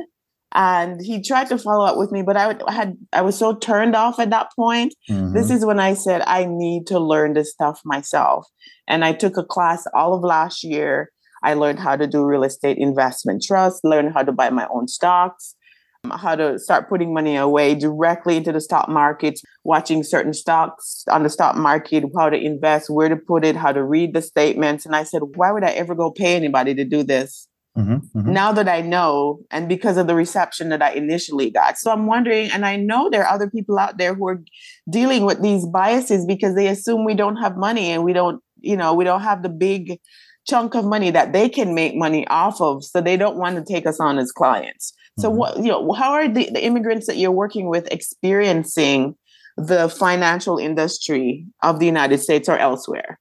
[0.55, 3.95] and he tried to follow up with me but i had i was so turned
[3.95, 5.33] off at that point mm-hmm.
[5.33, 8.47] this is when i said i need to learn this stuff myself
[8.87, 11.11] and i took a class all of last year
[11.45, 14.87] I learned how to do real estate investment trust, learned how to buy my own
[14.87, 15.55] stocks,
[16.03, 21.03] um, how to start putting money away directly into the stock market, watching certain stocks
[21.09, 24.23] on the stock market, how to invest, where to put it, how to read the
[24.23, 24.85] statements.
[24.87, 27.47] And I said, why would I ever go pay anybody to do this?
[27.77, 28.33] Mm-hmm, mm-hmm.
[28.33, 31.77] Now that I know, and because of the reception that I initially got.
[31.77, 34.41] So I'm wondering, and I know there are other people out there who are
[34.89, 38.77] dealing with these biases because they assume we don't have money and we don't, you
[38.77, 39.99] know, we don't have the big
[40.45, 43.73] chunk of money that they can make money off of so they don't want to
[43.73, 44.93] take us on as clients.
[45.19, 45.37] So mm-hmm.
[45.37, 49.15] what you know how are the, the immigrants that you're working with experiencing
[49.57, 53.19] the financial industry of the united states or elsewhere?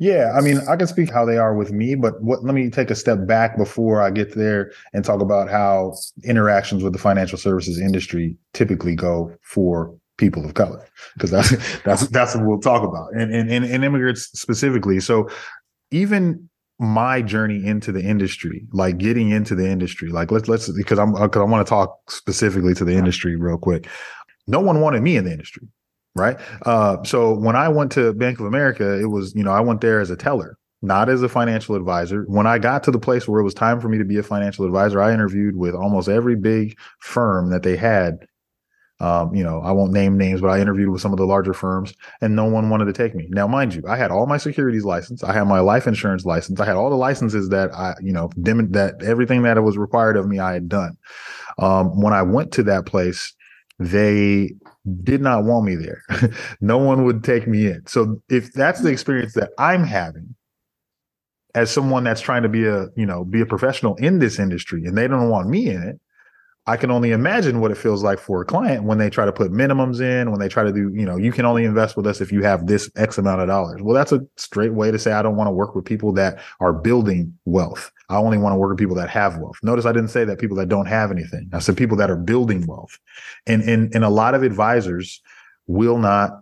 [0.00, 2.70] Yeah, I mean, I can speak how they are with me, but what let me
[2.70, 5.94] take a step back before I get there and talk about how
[6.24, 11.50] interactions with the financial services industry typically go for people of color because that's
[11.84, 14.98] that's that's what we'll talk about and, and and and immigrants specifically.
[14.98, 15.28] So
[15.92, 16.49] even
[16.80, 21.12] my journey into the industry, like getting into the industry, like let's let's because I'm
[21.12, 23.86] because I want to talk specifically to the industry real quick.
[24.46, 25.68] No one wanted me in the industry,
[26.16, 26.38] right?
[26.64, 29.82] Uh, so when I went to Bank of America, it was you know I went
[29.82, 32.24] there as a teller, not as a financial advisor.
[32.28, 34.22] When I got to the place where it was time for me to be a
[34.22, 38.26] financial advisor, I interviewed with almost every big firm that they had
[39.00, 41.54] um, you know, I won't name names, but I interviewed with some of the larger
[41.54, 43.28] firms and no one wanted to take me.
[43.30, 45.24] Now, mind you, I had all my securities license.
[45.24, 46.60] I had my life insurance license.
[46.60, 50.18] I had all the licenses that I, you know, dim- that everything that was required
[50.18, 50.98] of me, I had done.
[51.58, 53.34] Um, when I went to that place,
[53.78, 54.52] they
[55.02, 56.02] did not want me there.
[56.60, 57.86] no one would take me in.
[57.86, 60.34] So if that's the experience that I'm having,
[61.54, 64.84] as someone that's trying to be a you know be a professional in this industry
[64.84, 66.00] and they don't want me in it
[66.70, 69.32] I can only imagine what it feels like for a client when they try to
[69.32, 72.06] put minimums in, when they try to do, you know, you can only invest with
[72.06, 73.82] us if you have this X amount of dollars.
[73.82, 76.38] Well, that's a straight way to say I don't want to work with people that
[76.60, 77.90] are building wealth.
[78.08, 79.56] I only want to work with people that have wealth.
[79.64, 81.50] Notice I didn't say that people that don't have anything.
[81.52, 82.96] I said people that are building wealth.
[83.48, 85.20] And and, and a lot of advisors
[85.66, 86.40] will not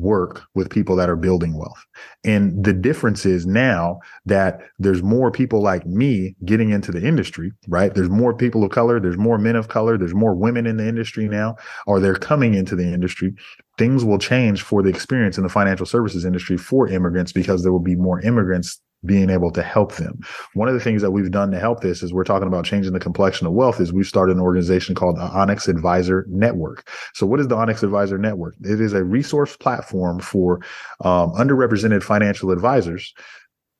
[0.00, 1.84] work with people that are building wealth.
[2.24, 7.52] And the difference is now that there's more people like me getting into the industry,
[7.68, 7.94] right?
[7.94, 10.86] There's more people of color, there's more men of color, there's more women in the
[10.88, 11.34] industry mm-hmm.
[11.34, 13.34] now, or they're coming into the industry.
[13.78, 17.72] Things will change for the experience in the financial services industry for immigrants because there
[17.72, 20.20] will be more immigrants being able to help them.
[20.54, 22.92] One of the things that we've done to help this is we're talking about changing
[22.92, 26.88] the complexion of wealth is we've started an organization called the Onyx Advisor Network.
[27.14, 28.54] So what is the Onyx Advisor Network?
[28.62, 30.60] It is a resource platform for
[31.02, 33.14] um, underrepresented financial advisors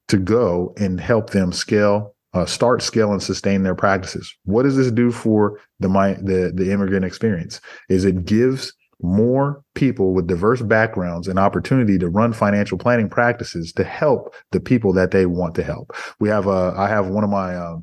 [0.09, 4.33] to go and help them scale uh, start, scale, and sustain their practices.
[4.45, 7.61] What does this do for the the the immigrant experience?
[7.89, 13.73] Is it gives more people with diverse backgrounds an opportunity to run financial planning practices
[13.73, 15.93] to help the people that they want to help.
[16.19, 17.77] We have a, I have one of my, uh,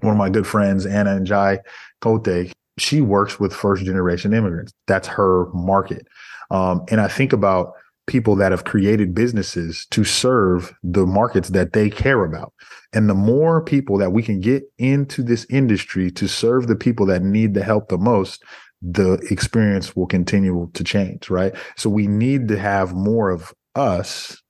[0.00, 1.60] one of my good friends, Anna and Jai
[2.00, 2.52] Kote.
[2.78, 4.72] She works with first generation immigrants.
[4.86, 6.06] That's her market.
[6.50, 7.72] Um, and I think about
[8.06, 12.52] people that have created businesses to serve the markets that they care about.
[12.92, 17.04] And the more people that we can get into this industry to serve the people
[17.06, 18.44] that need the help the most,
[18.88, 21.54] the experience will continue to change, right?
[21.76, 24.40] So we need to have more of us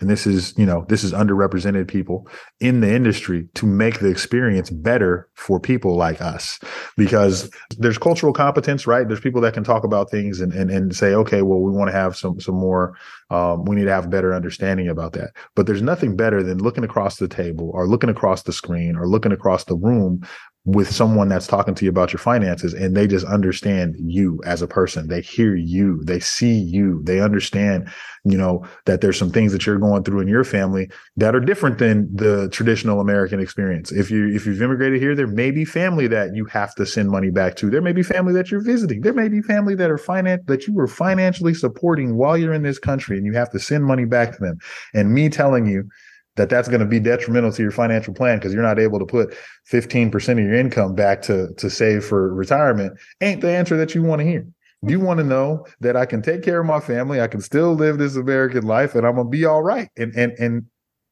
[0.00, 2.28] and this is you know this is underrepresented people
[2.60, 6.58] in the industry to make the experience better for people like us.
[6.96, 9.06] Because there's cultural competence right?
[9.06, 11.88] There's people that can talk about things and and, and say okay well we want
[11.88, 12.96] to have some some more
[13.30, 15.30] um, we need to have better understanding about that.
[15.54, 19.08] But there's nothing better than looking across the table or looking across the screen or
[19.08, 20.22] looking across the room
[20.64, 24.62] with someone that's talking to you about your finances and they just understand you as
[24.62, 25.08] a person.
[25.08, 26.02] They hear you.
[26.04, 27.02] They see you.
[27.04, 27.88] They understand
[28.24, 31.40] you know that there's some things that you're going through in your family that are
[31.40, 33.92] different than the traditional american experience.
[33.92, 37.10] If you if you've immigrated here there may be family that you have to send
[37.10, 37.70] money back to.
[37.70, 39.02] There may be family that you're visiting.
[39.02, 42.62] There may be family that are finance that you were financially supporting while you're in
[42.62, 44.58] this country and you have to send money back to them.
[44.94, 45.88] And me telling you
[46.36, 49.06] that that's going to be detrimental to your financial plan because you're not able to
[49.06, 49.36] put
[49.70, 54.02] 15% of your income back to to save for retirement ain't the answer that you
[54.02, 54.46] want to hear
[54.90, 57.74] you want to know that I can take care of my family, I can still
[57.74, 59.88] live this American life, and I'm gonna be all right.
[59.96, 60.66] And and and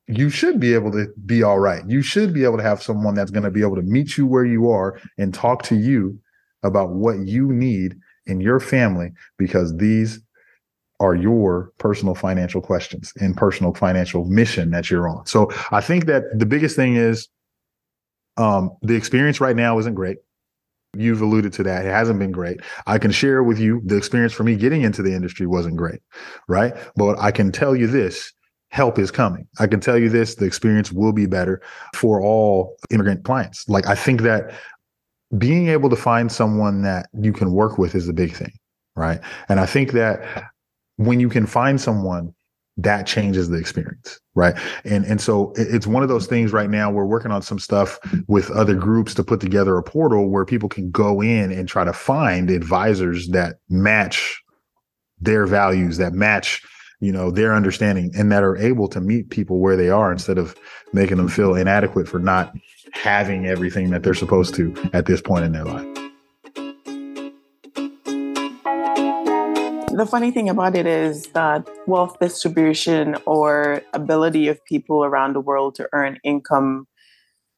[0.09, 1.83] you should be able to be all right.
[1.89, 4.27] You should be able to have someone that's going to be able to meet you
[4.27, 6.19] where you are and talk to you
[6.65, 10.21] about what you need in your family because these
[11.03, 15.27] are your personal financial questions and personal financial mission that you're on.
[15.27, 17.29] So I think that the biggest thing is
[18.37, 20.19] um, the experience right now isn't great.
[20.97, 21.85] You've alluded to that.
[21.87, 22.61] It hasn't been great.
[22.87, 26.01] I can share with you the experience for me getting into the industry wasn't great,
[26.49, 26.77] right?
[26.97, 28.33] But I can tell you this
[28.69, 29.47] help is coming.
[29.59, 31.61] I can tell you this the experience will be better
[31.97, 33.69] for all immigrant clients.
[33.69, 34.55] Like, I think that
[35.37, 38.53] being able to find someone that you can work with is a big thing,
[38.95, 39.21] right?
[39.49, 40.52] And I think that
[40.97, 42.35] when you can find someone
[42.77, 44.55] that changes the experience right?
[44.85, 47.99] And and so it's one of those things right now we're working on some stuff
[48.29, 51.85] with other groups to put together a portal where people can go in and try
[51.85, 54.43] to find advisors that match
[55.21, 56.63] their values that match
[57.01, 60.39] you know their understanding and that are able to meet people where they are instead
[60.39, 60.57] of
[60.93, 62.53] making them feel inadequate for not
[62.93, 66.02] having everything that they're supposed to at this point in their life
[69.93, 75.41] the funny thing about it is that wealth distribution or ability of people around the
[75.41, 76.87] world to earn income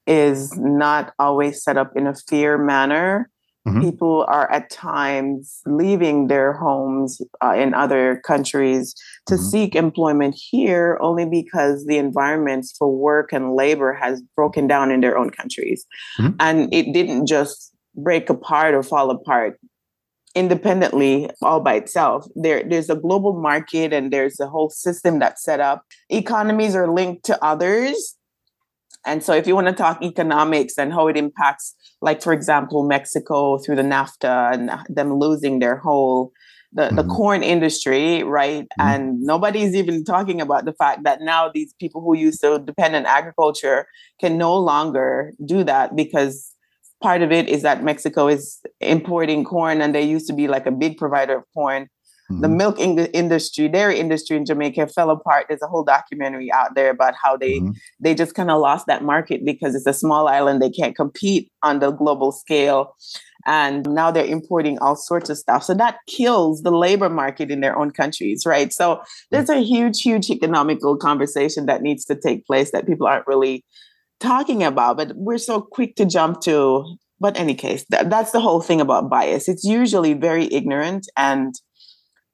[0.06, 3.30] is not always set up in a fair manner.
[3.66, 3.80] Mm-hmm.
[3.80, 8.94] People are at times leaving their homes uh, in other countries
[9.26, 9.44] to mm-hmm.
[9.44, 15.00] seek employment here only because the environments for work and labor has broken down in
[15.00, 15.86] their own countries.
[16.18, 16.36] Mm-hmm.
[16.40, 19.58] And it didn't just break apart or fall apart
[20.34, 22.26] independently all by itself.
[22.34, 25.84] There, there's a global market and there's a whole system that's set up.
[26.10, 28.16] Economies are linked to others.
[29.06, 32.86] And so if you want to talk economics and how it impacts, like for example,
[32.86, 36.32] Mexico through the NAFTA and them losing their whole
[36.74, 36.96] the, mm-hmm.
[36.96, 38.64] the corn industry, right?
[38.64, 38.88] Mm-hmm.
[38.88, 42.96] And nobody's even talking about the fact that now these people who used to depend
[42.96, 43.86] on agriculture
[44.20, 46.53] can no longer do that because
[47.04, 50.66] part of it is that Mexico is importing corn and they used to be like
[50.66, 51.82] a big provider of corn.
[51.82, 52.40] Mm-hmm.
[52.40, 55.44] The milk in- industry, dairy industry in Jamaica fell apart.
[55.46, 57.72] There's a whole documentary out there about how they mm-hmm.
[58.00, 60.62] they just kind of lost that market because it's a small island.
[60.62, 62.96] They can't compete on the global scale.
[63.44, 65.62] And now they're importing all sorts of stuff.
[65.62, 68.72] So that kills the labor market in their own countries, right?
[68.72, 73.26] So there's a huge, huge economical conversation that needs to take place that people aren't
[73.26, 73.62] really
[74.24, 76.96] talking about, but we're so quick to jump to.
[77.20, 79.48] But any case, th- that's the whole thing about bias.
[79.48, 81.54] It's usually very ignorant and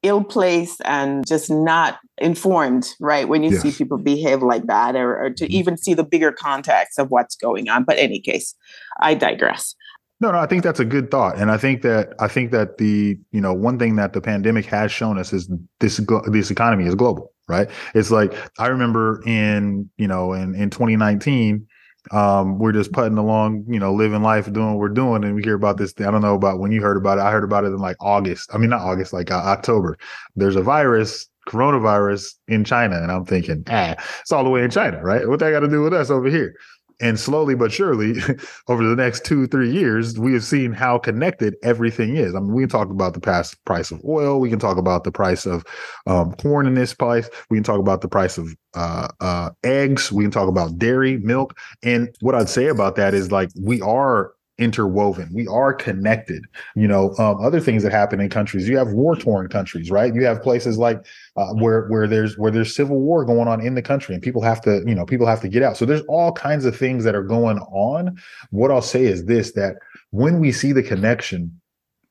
[0.03, 3.29] ill placed and just not informed, right?
[3.29, 3.63] When you yes.
[3.63, 5.55] see people behave like that, or, or to mm-hmm.
[5.55, 7.85] even see the bigger context of what's going on.
[7.85, 8.55] But any case,
[9.01, 9.75] I digress.
[10.21, 12.77] No, no, I think that's a good thought, and I think that I think that
[12.77, 15.51] the you know one thing that the pandemic has shown us is
[15.81, 17.69] this this economy is global, right?
[17.95, 21.67] It's like I remember in you know in in 2019
[22.11, 25.43] um, we're just putting along, you know, living life, doing what we're doing, and we
[25.43, 25.95] hear about this.
[25.99, 27.23] I don't know about when you heard about it.
[27.23, 28.51] I heard about it in like August.
[28.55, 29.99] I mean, not August, like uh, October.
[30.37, 34.71] There's a virus, coronavirus in China, and I'm thinking, ah, it's all the way in
[34.71, 35.29] China, right?
[35.29, 36.55] What that got to do with us over here?
[37.01, 38.15] And slowly but surely,
[38.69, 42.35] over the next two, three years, we have seen how connected everything is.
[42.35, 44.39] I mean, we can talk about the past price of oil.
[44.41, 45.65] We can talk about the price of
[46.07, 47.29] um, corn in this place.
[47.49, 50.13] We can talk about the price of uh, uh, eggs.
[50.13, 51.59] We can talk about dairy, milk.
[51.83, 55.31] And what I'd say about that is like we are interwoven.
[55.33, 56.45] We are connected.
[56.77, 58.69] You know, um, other things that happen in countries.
[58.69, 60.15] You have war torn countries, right?
[60.15, 61.05] You have places like
[61.37, 64.43] uh, where where there's where there's civil war going on in the country, and people
[64.43, 65.77] have to you know people have to get out.
[65.77, 68.17] So there's all kinds of things that are going on.
[68.51, 69.77] What I'll say is this: that
[70.11, 71.61] when we see the connection,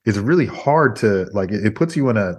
[0.06, 1.52] it's really hard to like.
[1.52, 2.34] It, it puts you in a.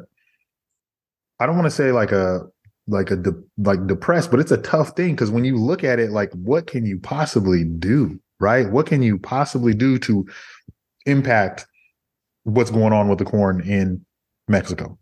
[1.38, 2.41] I don't want to say like a
[2.87, 5.99] like a de- like depressed, but it's a tough thing because when you look at
[5.99, 8.20] it, like what can you possibly do?
[8.41, 8.70] Right?
[8.70, 10.26] What can you possibly do to
[11.07, 11.66] impact
[12.45, 14.05] what's going on with the corn in
[14.49, 14.99] Mexico?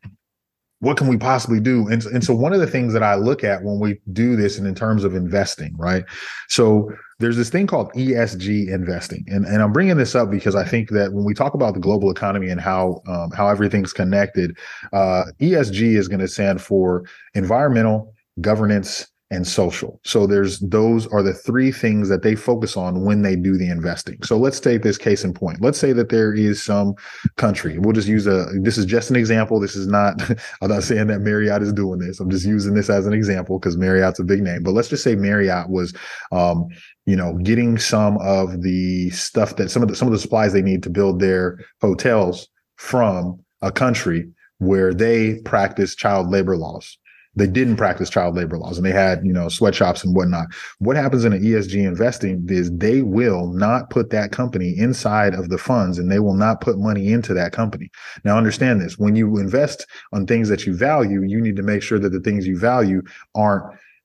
[0.80, 1.88] what can we possibly do?
[1.88, 4.58] And, and so one of the things that I look at when we do this
[4.58, 6.04] and in terms of investing, right?
[6.48, 9.24] So there's this thing called ESG investing.
[9.26, 11.80] And, and I'm bringing this up because I think that when we talk about the
[11.80, 14.56] global economy and how, um, how everything's connected,
[14.92, 20.00] uh, ESG is going to stand for environmental, governance, and social.
[20.04, 23.68] So there's those are the three things that they focus on when they do the
[23.68, 24.22] investing.
[24.22, 25.60] So let's take this case in point.
[25.60, 26.94] Let's say that there is some
[27.36, 27.78] country.
[27.78, 29.60] We'll just use a this is just an example.
[29.60, 30.22] This is not
[30.62, 32.20] I'm not saying that Marriott is doing this.
[32.20, 34.62] I'm just using this as an example because Marriott's a big name.
[34.62, 35.94] But let's just say Marriott was
[36.32, 36.68] um,
[37.04, 40.52] you know, getting some of the stuff that some of the some of the supplies
[40.52, 46.98] they need to build their hotels from a country where they practice child labor laws
[47.34, 50.46] they didn't practice child labor laws and they had you know sweatshops and whatnot.
[50.78, 55.48] What happens in an esg investing is they will not put that company inside of
[55.48, 57.90] the funds and they will not put money into that company.
[58.24, 58.98] Now understand this.
[58.98, 62.20] When you invest on things that you value you need to make sure that the
[62.20, 63.02] things you value
[63.34, 63.64] aren't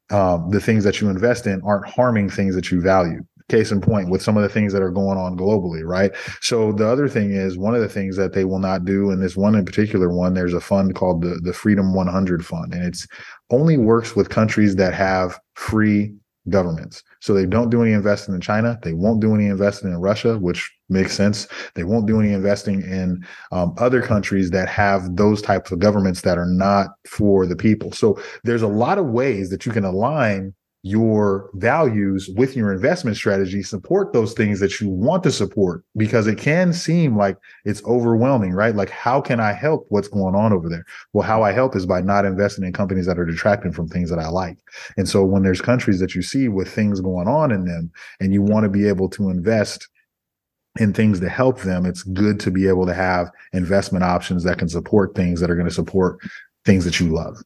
[0.09, 3.81] um, the things that you invest in aren't harming things that you value case in
[3.81, 6.11] point with some of the things that are going on globally right?
[6.41, 9.21] So the other thing is one of the things that they will not do and
[9.21, 12.83] this one in particular one there's a fund called the the freedom 100 fund and
[12.83, 13.07] it's
[13.49, 16.13] only works with countries that have free
[16.49, 17.03] governments.
[17.21, 20.37] So they don't do any investing in china they won't do any investing in russia
[20.37, 21.47] which makes sense.
[21.73, 26.21] They won't do any investing in um, other countries that have those types of governments
[26.21, 27.91] that are not for the people.
[27.91, 30.53] So there's a lot of ways that you can align
[30.85, 36.27] your values with your investment strategy support those things that you want to support because
[36.27, 38.75] it can seem like it's overwhelming right?
[38.75, 40.85] Like how can i help what's going on over there?
[41.13, 44.09] Well how i help is by not investing in companies that are detracting from things
[44.09, 44.57] that i like.
[44.97, 48.33] And so when there's countries that you see with things going on in them and
[48.33, 49.87] you want to be able to invest
[50.79, 54.57] in things to help them it's good to be able to have investment options that
[54.57, 56.17] can support things that are going to support
[56.65, 57.37] things that you love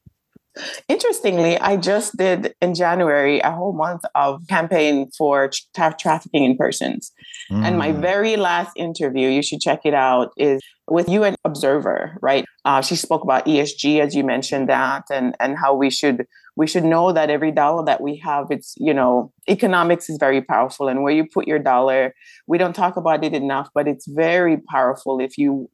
[0.88, 6.58] Interestingly, I just did in January a whole month of campaign for tra- trafficking in
[6.58, 7.12] persons.
[7.52, 7.64] Mm.
[7.64, 8.02] And my mm.
[8.02, 12.46] very last interview, you should check it out, is with UN Observer, right?
[12.66, 16.66] Uh, she spoke about ESG, as you mentioned that, and and how we should we
[16.66, 20.88] should know that every dollar that we have, it's you know, economics is very powerful,
[20.88, 22.14] and where you put your dollar,
[22.48, 25.70] we don't talk about it enough, but it's very powerful if you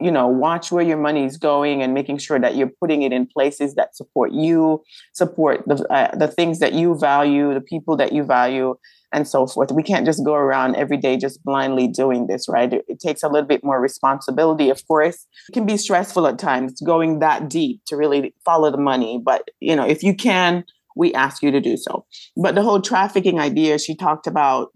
[0.00, 3.12] you know watch where your money is going and making sure that you're putting it
[3.12, 4.82] in places that support you
[5.12, 8.74] support the uh, the things that you value the people that you value
[9.12, 9.72] and so forth.
[9.72, 12.72] We can't just go around every day just blindly doing this right?
[12.72, 15.26] It, it takes a little bit more responsibility of course.
[15.48, 19.48] It can be stressful at times going that deep to really follow the money but
[19.60, 20.64] you know if you can
[20.96, 22.04] we ask you to do so.
[22.36, 24.68] But the whole trafficking idea she talked about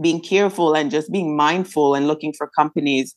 [0.00, 3.14] being careful and just being mindful and looking for companies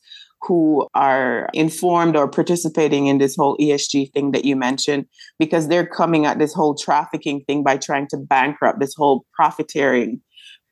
[0.47, 5.05] who are informed or participating in this whole ESG thing that you mentioned,
[5.39, 10.21] because they're coming at this whole trafficking thing by trying to bankrupt this whole profiteering.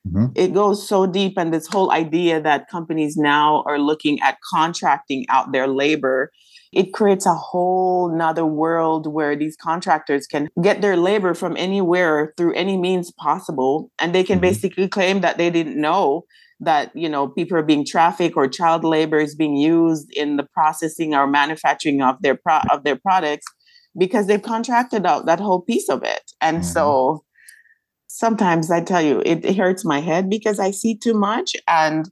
[0.08, 0.34] Mm-hmm.
[0.36, 5.26] It goes so deep, and this whole idea that companies now are looking at contracting
[5.30, 6.32] out their labor.
[6.74, 12.34] It creates a whole nother world where these contractors can get their labor from anywhere
[12.36, 13.92] through any means possible.
[14.00, 14.42] And they can mm-hmm.
[14.42, 16.26] basically claim that they didn't know
[16.66, 20.48] that you know people are being trafficked or child labor is being used in the
[20.54, 23.46] processing or manufacturing of their pro- of their products
[23.98, 26.68] because they've contracted out that whole piece of it and mm-hmm.
[26.68, 27.24] so
[28.08, 32.10] sometimes i tell you it, it hurts my head because i see too much and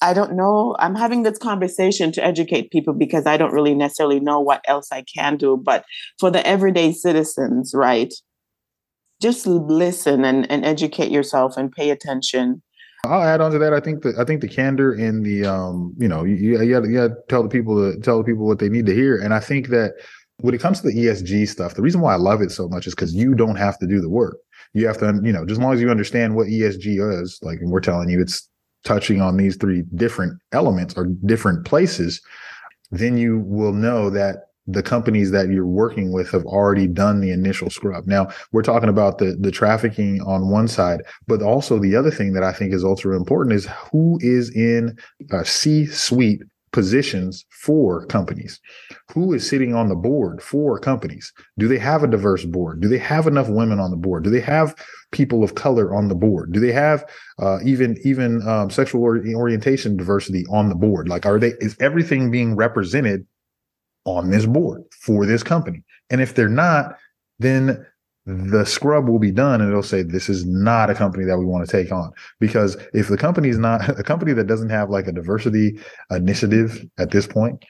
[0.00, 4.20] i don't know i'm having this conversation to educate people because i don't really necessarily
[4.20, 5.84] know what else i can do but
[6.18, 8.14] for the everyday citizens right
[9.20, 12.60] just listen and, and educate yourself and pay attention
[13.04, 13.72] I'll add on to that.
[13.72, 16.82] I think the I think the candor and the um, you know, you, you got
[16.82, 19.16] to tell the people to tell the people what they need to hear.
[19.16, 19.94] And I think that
[20.38, 22.86] when it comes to the ESG stuff, the reason why I love it so much
[22.86, 24.36] is because you don't have to do the work.
[24.72, 27.60] You have to, you know, just as long as you understand what ESG is, like,
[27.60, 28.48] and we're telling you it's
[28.84, 32.20] touching on these three different elements or different places,
[32.90, 37.30] then you will know that the companies that you're working with have already done the
[37.30, 38.06] initial scrub.
[38.06, 42.32] Now we're talking about the the trafficking on one side, but also the other thing
[42.34, 44.96] that I think is ultra important is who is in
[45.44, 46.42] C-suite
[46.72, 48.60] positions for companies.
[49.12, 51.32] Who is sitting on the board for companies?
[51.58, 52.80] Do they have a diverse board?
[52.80, 54.24] Do they have enough women on the board?
[54.24, 54.74] Do they have
[55.12, 56.52] people of color on the board?
[56.52, 57.04] Do they have
[57.38, 61.08] uh, even even um, sexual orientation diversity on the board?
[61.08, 63.26] Like, are they is everything being represented
[64.04, 65.82] on this board for this company.
[66.10, 66.96] And if they're not,
[67.38, 67.86] then
[68.24, 71.44] the scrub will be done and it'll say this is not a company that we
[71.44, 74.90] want to take on because if the company is not a company that doesn't have
[74.90, 75.80] like a diversity
[76.10, 77.64] initiative at this point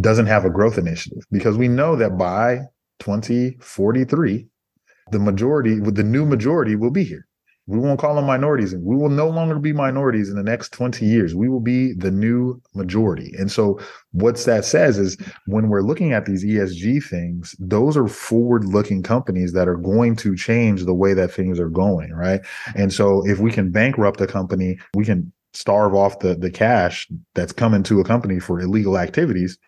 [0.00, 2.60] doesn't have a growth initiative because we know that by
[3.00, 4.46] 2043,
[5.10, 7.26] the majority, with the new majority, will be here.
[7.66, 10.72] We won't call them minorities, and we will no longer be minorities in the next
[10.72, 11.34] 20 years.
[11.34, 13.32] We will be the new majority.
[13.38, 13.80] And so,
[14.12, 19.02] what that says is when we're looking at these ESG things, those are forward looking
[19.02, 22.12] companies that are going to change the way that things are going.
[22.12, 22.40] Right.
[22.74, 27.08] And so, if we can bankrupt a company, we can starve off the, the cash
[27.34, 29.58] that's coming to a company for illegal activities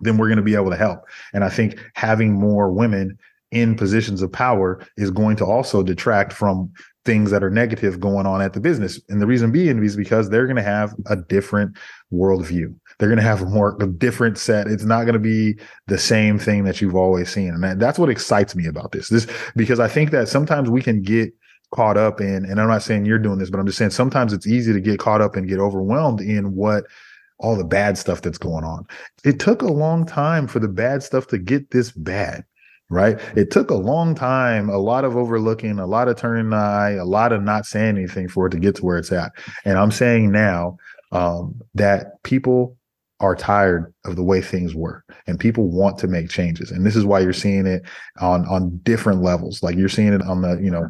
[0.00, 1.04] then we're going to be able to help.
[1.32, 3.18] And I think having more women
[3.54, 6.70] in positions of power is going to also detract from
[7.04, 9.00] things that are negative going on at the business.
[9.08, 11.76] And the reason being is because they're going to have a different
[12.12, 12.74] worldview.
[12.98, 14.66] They're going to have a more a different set.
[14.66, 17.48] It's not going to be the same thing that you've always seen.
[17.48, 19.08] And that, that's what excites me about this.
[19.08, 19.26] This
[19.56, 21.32] because I think that sometimes we can get
[21.74, 24.32] caught up in, and I'm not saying you're doing this, but I'm just saying sometimes
[24.32, 26.84] it's easy to get caught up and get overwhelmed in what
[27.38, 28.86] all the bad stuff that's going on.
[29.24, 32.44] It took a long time for the bad stuff to get this bad
[32.90, 33.18] right?
[33.36, 36.92] It took a long time, a lot of overlooking, a lot of turning the eye,
[36.92, 39.32] a lot of not saying anything for it to get to where it's at.
[39.64, 40.76] And I'm saying now
[41.12, 42.76] um, that people
[43.20, 46.96] are tired of the way things were and people want to make changes and this
[46.96, 47.82] is why you're seeing it
[48.20, 50.88] on on different levels like you're seeing it on the you know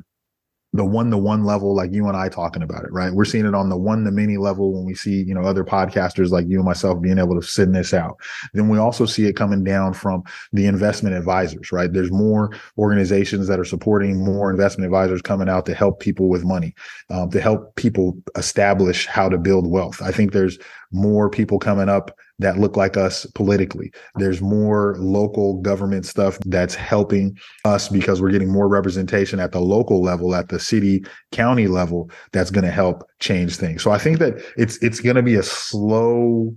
[0.74, 3.12] the one to one level, like you and I talking about it, right?
[3.12, 5.64] We're seeing it on the one to many level when we see, you know, other
[5.64, 8.18] podcasters like you and myself being able to send this out.
[8.54, 11.92] Then we also see it coming down from the investment advisors, right?
[11.92, 16.44] There's more organizations that are supporting more investment advisors coming out to help people with
[16.44, 16.74] money,
[17.08, 20.02] um, to help people establish how to build wealth.
[20.02, 20.58] I think there's
[20.94, 23.92] more people coming up that look like us politically.
[24.16, 29.60] There's more local government stuff that's helping us because we're getting more representation at the
[29.60, 33.82] local level, at the city, county level, that's going to help change things.
[33.82, 36.54] So I think that it's it's going to be a slow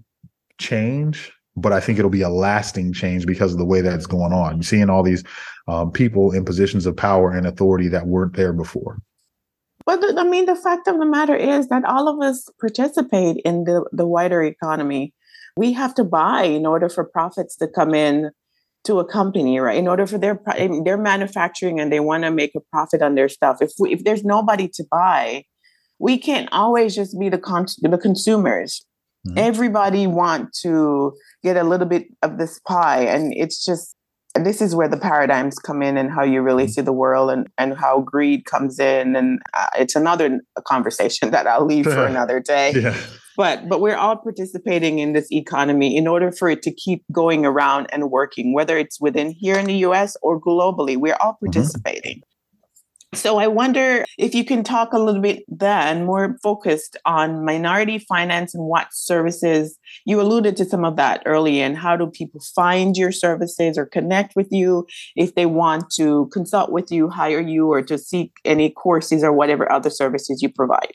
[0.59, 4.33] change, but I think it'll be a lasting change because of the way that's going
[4.33, 4.57] on.
[4.57, 5.23] You're seeing all these
[5.67, 8.99] um, people in positions of power and authority that weren't there before.
[9.87, 13.63] But I mean, the fact of the matter is that all of us participate in
[13.63, 15.13] the, the wider economy
[15.57, 18.29] we have to buy in order for profits to come in
[18.85, 19.77] to a company, right?
[19.77, 20.39] In order for their
[20.85, 23.57] they're manufacturing and they want to make a profit on their stuff.
[23.59, 25.43] If we, if there's nobody to buy,
[25.99, 28.85] we can't always just be the con- the consumers.
[29.27, 29.39] Mm-hmm.
[29.39, 31.13] Everybody want to
[31.43, 33.96] get a little bit of this pie, and it's just
[34.45, 36.71] this is where the paradigms come in and how you really mm-hmm.
[36.71, 41.47] see the world and, and how greed comes in and uh, it's another conversation that
[41.47, 42.95] i'll leave for another day yeah
[43.37, 47.45] but but we're all participating in this economy in order for it to keep going
[47.45, 51.45] around and working whether it's within here in the US or globally we're all mm-hmm.
[51.45, 52.21] participating.
[53.13, 57.99] So i wonder if you can talk a little bit then more focused on minority
[57.99, 62.41] finance and what services you alluded to some of that earlier and how do people
[62.55, 64.87] find your services or connect with you?
[65.15, 69.33] If they want to consult with you hire you or to seek any courses or
[69.33, 70.93] whatever other services you provide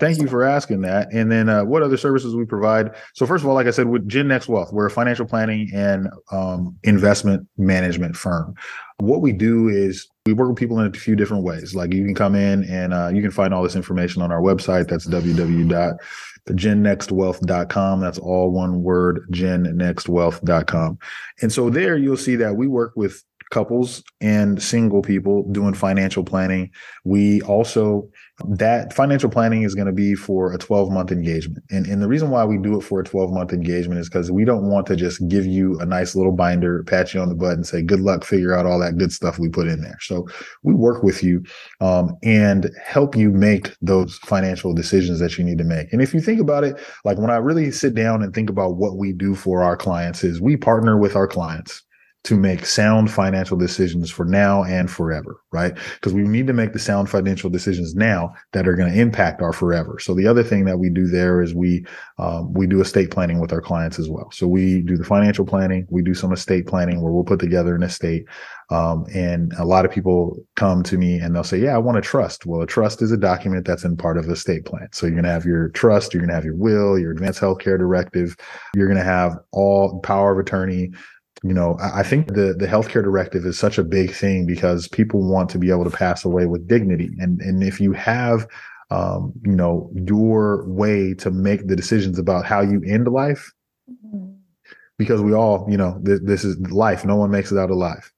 [0.00, 1.12] Thank you for asking that.
[1.12, 2.90] And then, uh, what other services we provide?
[3.14, 6.08] So, first of all, like I said, with GenNext Wealth, we're a financial planning and
[6.30, 8.54] um, investment management firm.
[8.98, 11.74] What we do is we work with people in a few different ways.
[11.74, 14.40] Like you can come in and uh, you can find all this information on our
[14.40, 14.88] website.
[14.88, 18.00] That's www.gennextwealth.com.
[18.00, 20.98] That's all one word, gennextwealth.com.
[21.40, 26.24] And so there you'll see that we work with couples and single people doing financial
[26.24, 26.70] planning.
[27.04, 28.08] We also
[28.48, 31.62] that financial planning is going to be for a 12 month engagement.
[31.70, 34.32] And, and the reason why we do it for a 12 month engagement is because
[34.32, 37.34] we don't want to just give you a nice little binder, pat you on the
[37.34, 39.98] butt, and say, good luck, figure out all that good stuff we put in there.
[40.00, 40.26] So
[40.62, 41.44] we work with you
[41.80, 45.92] um, and help you make those financial decisions that you need to make.
[45.92, 48.76] And if you think about it, like when I really sit down and think about
[48.76, 51.82] what we do for our clients, is we partner with our clients
[52.24, 55.74] to make sound financial decisions for now and forever, right?
[55.94, 59.42] Because we need to make the sound financial decisions now that are going to impact
[59.42, 59.98] our forever.
[59.98, 61.84] So the other thing that we do there is we
[62.18, 64.30] um, we do estate planning with our clients as well.
[64.30, 67.74] So we do the financial planning, we do some estate planning where we'll put together
[67.74, 68.26] an estate.
[68.70, 71.98] Um, and a lot of people come to me and they'll say, "Yeah, I want
[71.98, 74.88] a trust." Well, a trust is a document that's in part of the estate plan.
[74.92, 77.40] So you're going to have your trust, you're going to have your will, your advanced
[77.40, 78.36] healthcare directive,
[78.76, 80.92] you're going to have all power of attorney
[81.42, 85.20] you know i think the the healthcare directive is such a big thing because people
[85.28, 87.10] want to be able to pass away with dignity.
[87.18, 88.46] And and if you have
[88.90, 93.50] um, you know your way to make the decisions about how you end life
[93.90, 94.32] mm-hmm.
[94.98, 97.04] because we all you know th- this is life.
[97.04, 98.12] No one makes it out alive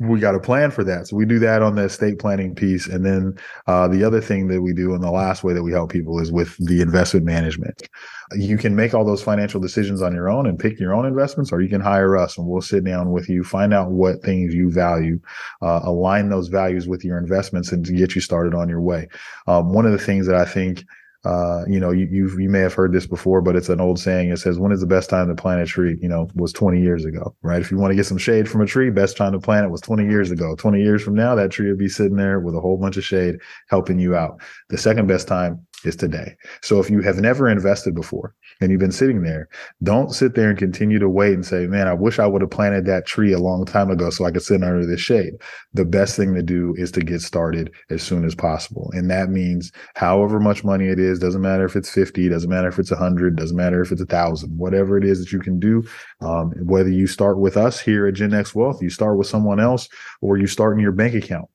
[0.00, 1.06] we got a plan for that.
[1.06, 2.86] So we do that on the estate planning piece.
[2.86, 5.72] And then uh, the other thing that we do, and the last way that we
[5.72, 7.86] help people is with the investment management.
[8.32, 11.52] You can make all those financial decisions on your own and pick your own investments,
[11.52, 14.54] or you can hire us and we'll sit down with you, find out what things
[14.54, 15.20] you value,
[15.60, 19.06] uh, align those values with your investments, and get you started on your way.
[19.46, 20.84] Um, one of the things that I think
[21.24, 23.98] uh, you know, you you you may have heard this before, but it's an old
[23.98, 24.30] saying.
[24.30, 26.80] It says, "When is the best time to plant a tree?" You know, was 20
[26.80, 27.60] years ago, right?
[27.60, 29.70] If you want to get some shade from a tree, best time to plant it
[29.70, 30.54] was 20 years ago.
[30.56, 33.04] 20 years from now, that tree would be sitting there with a whole bunch of
[33.04, 33.36] shade
[33.68, 34.40] helping you out.
[34.70, 36.36] The second best time is today.
[36.62, 39.48] So if you have never invested before and you've been sitting there,
[39.82, 42.50] don't sit there and continue to wait and say, man, I wish I would have
[42.50, 45.34] planted that tree a long time ago so I could sit under this shade.
[45.72, 48.90] The best thing to do is to get started as soon as possible.
[48.92, 52.68] And that means however much money it is, doesn't matter if it's 50, doesn't matter
[52.68, 55.40] if it's a hundred, doesn't matter if it's a thousand, whatever it is that you
[55.40, 55.84] can do.
[56.20, 59.88] Um, whether you start with us here at GenNext Wealth, you start with someone else,
[60.20, 61.48] or you start in your bank account,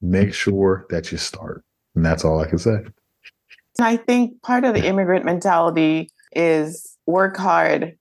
[0.00, 1.64] make sure that you start.
[1.94, 2.78] And that's all I can say.
[3.80, 7.96] I think part of the immigrant mentality is work hard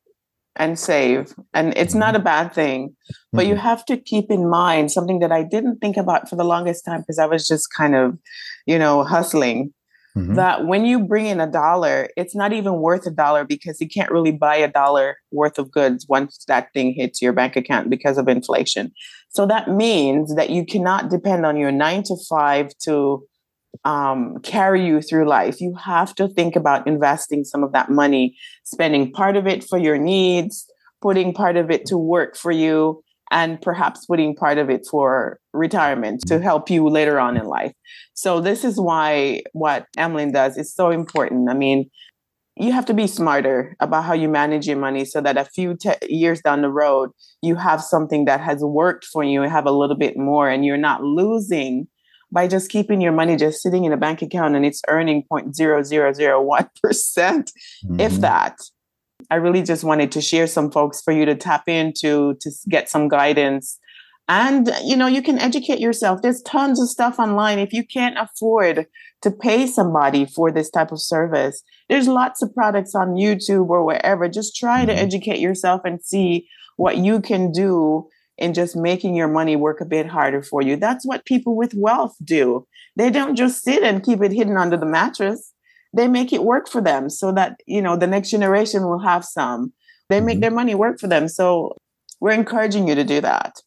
[0.56, 1.34] and save.
[1.54, 2.22] And it's not mm-hmm.
[2.22, 2.96] a bad thing,
[3.32, 3.64] but you mm-hmm.
[3.64, 7.02] have to keep in mind something that I didn't think about for the longest time
[7.02, 8.18] because I was just kind of,
[8.66, 9.74] you know, hustling.
[10.18, 10.36] Mm-hmm.
[10.36, 13.88] That when you bring in a dollar, it's not even worth a dollar because you
[13.88, 17.90] can't really buy a dollar worth of goods once that thing hits your bank account
[17.90, 18.92] because of inflation.
[19.30, 23.24] So that means that you cannot depend on your nine to five to
[23.86, 25.62] um, carry you through life.
[25.62, 29.78] You have to think about investing some of that money, spending part of it for
[29.78, 30.66] your needs,
[31.02, 35.40] putting part of it to work for you, and perhaps putting part of it for
[35.54, 37.74] retirement to help you later on in life.
[38.14, 41.50] So this is why what Emlen does is so important.
[41.50, 41.90] I mean,
[42.58, 45.76] you have to be smarter about how you manage your money so that a few
[45.76, 47.10] te- years down the road
[47.42, 50.66] you have something that has worked for you and have a little bit more and
[50.66, 51.88] you're not losing
[52.32, 56.70] by just keeping your money just sitting in a bank account and it's earning 0.0001%,
[56.82, 57.52] percent
[57.86, 58.00] mm-hmm.
[58.00, 58.60] if that.
[59.30, 62.90] I really just wanted to share some folks for you to tap into to get
[62.90, 63.78] some guidance.
[64.28, 66.22] And you know, you can educate yourself.
[66.22, 67.60] There's tons of stuff online.
[67.60, 68.88] If you can't afford
[69.22, 73.84] to pay somebody for this type of service, there's lots of products on YouTube or
[73.84, 74.28] wherever.
[74.28, 74.88] Just try mm-hmm.
[74.88, 78.08] to educate yourself and see what you can do
[78.42, 80.76] in just making your money work a bit harder for you.
[80.76, 82.68] That's what people with wealth do.
[82.96, 85.54] They don't just sit and keep it hidden under the mattress.
[85.94, 89.24] They make it work for them so that, you know, the next generation will have
[89.24, 89.74] some.
[90.10, 90.42] They make mm-hmm.
[90.42, 91.28] their money work for them.
[91.28, 91.78] So
[92.20, 93.62] we're encouraging you to do that.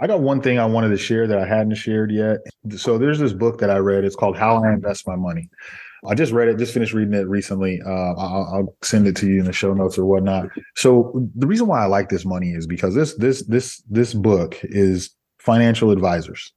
[0.00, 2.38] I got one thing I wanted to share that I hadn't shared yet.
[2.76, 4.04] So there's this book that I read.
[4.04, 5.50] It's called How I Invest My Money.
[6.06, 7.80] I just read it, just finished reading it recently.
[7.84, 10.48] Uh, I'll, I'll, send it to you in the show notes or whatnot.
[10.76, 14.58] So the reason why I like this money is because this this this this book
[14.62, 16.52] is financial advisors,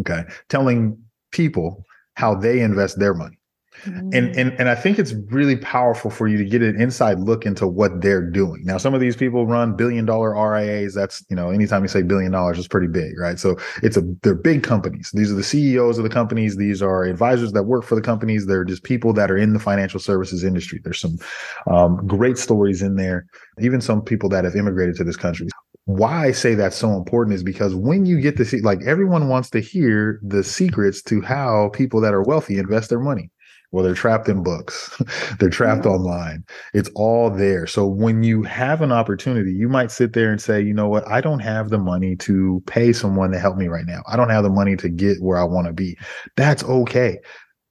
[0.00, 0.98] okay, telling
[1.32, 1.84] people
[2.14, 3.38] how they invest their money.
[3.84, 7.44] And, and and I think it's really powerful for you to get an inside look
[7.44, 8.64] into what they're doing.
[8.64, 10.94] Now, some of these people run billion dollar RIAs.
[10.94, 13.38] That's you know, anytime you say billion dollars, it's pretty big, right?
[13.38, 15.10] So it's a they're big companies.
[15.12, 16.56] These are the CEOs of the companies.
[16.56, 18.46] These are advisors that work for the companies.
[18.46, 20.80] They're just people that are in the financial services industry.
[20.82, 21.18] There's some
[21.66, 23.26] um, great stories in there.
[23.60, 25.48] Even some people that have immigrated to this country
[25.86, 29.28] why I say that's so important is because when you get to see, like everyone
[29.28, 33.30] wants to hear the secrets to how people that are wealthy invest their money.
[33.74, 35.02] Well, they're trapped in books.
[35.40, 36.04] they're trapped mm-hmm.
[36.06, 36.44] online.
[36.74, 37.66] It's all there.
[37.66, 41.04] So when you have an opportunity, you might sit there and say, you know what?
[41.08, 44.02] I don't have the money to pay someone to help me right now.
[44.06, 45.98] I don't have the money to get where I want to be.
[46.36, 47.18] That's okay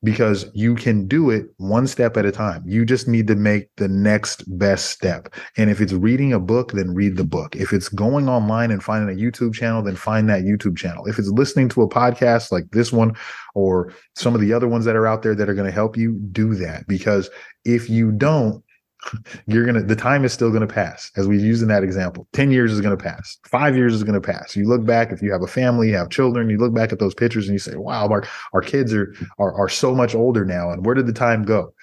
[0.03, 2.63] because you can do it one step at a time.
[2.65, 5.33] You just need to make the next best step.
[5.57, 7.55] And if it's reading a book, then read the book.
[7.55, 11.07] If it's going online and finding a YouTube channel, then find that YouTube channel.
[11.07, 13.15] If it's listening to a podcast like this one
[13.55, 15.95] or some of the other ones that are out there that are going to help
[15.95, 16.85] you, do that.
[16.87, 17.29] Because
[17.63, 18.63] if you don't,
[19.47, 22.27] you're gonna the time is still gonna pass as we use in that example.
[22.33, 23.37] 10 years is gonna pass.
[23.45, 24.55] Five years is gonna pass.
[24.55, 26.99] You look back if you have a family you have children you look back at
[26.99, 28.23] those pictures and you say wow our,
[28.53, 31.73] our kids are, are are so much older now and where did the time go?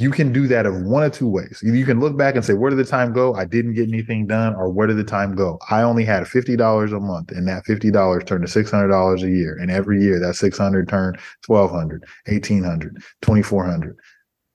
[0.00, 1.60] You can do that of one of two ways.
[1.60, 3.34] You can look back and say where did the time go?
[3.34, 5.58] I didn't get anything done or where did the time go?
[5.70, 9.72] I only had $50 a month and that $50 turned to $600 a year and
[9.72, 13.96] every year that 600 turned 1200 1800 2400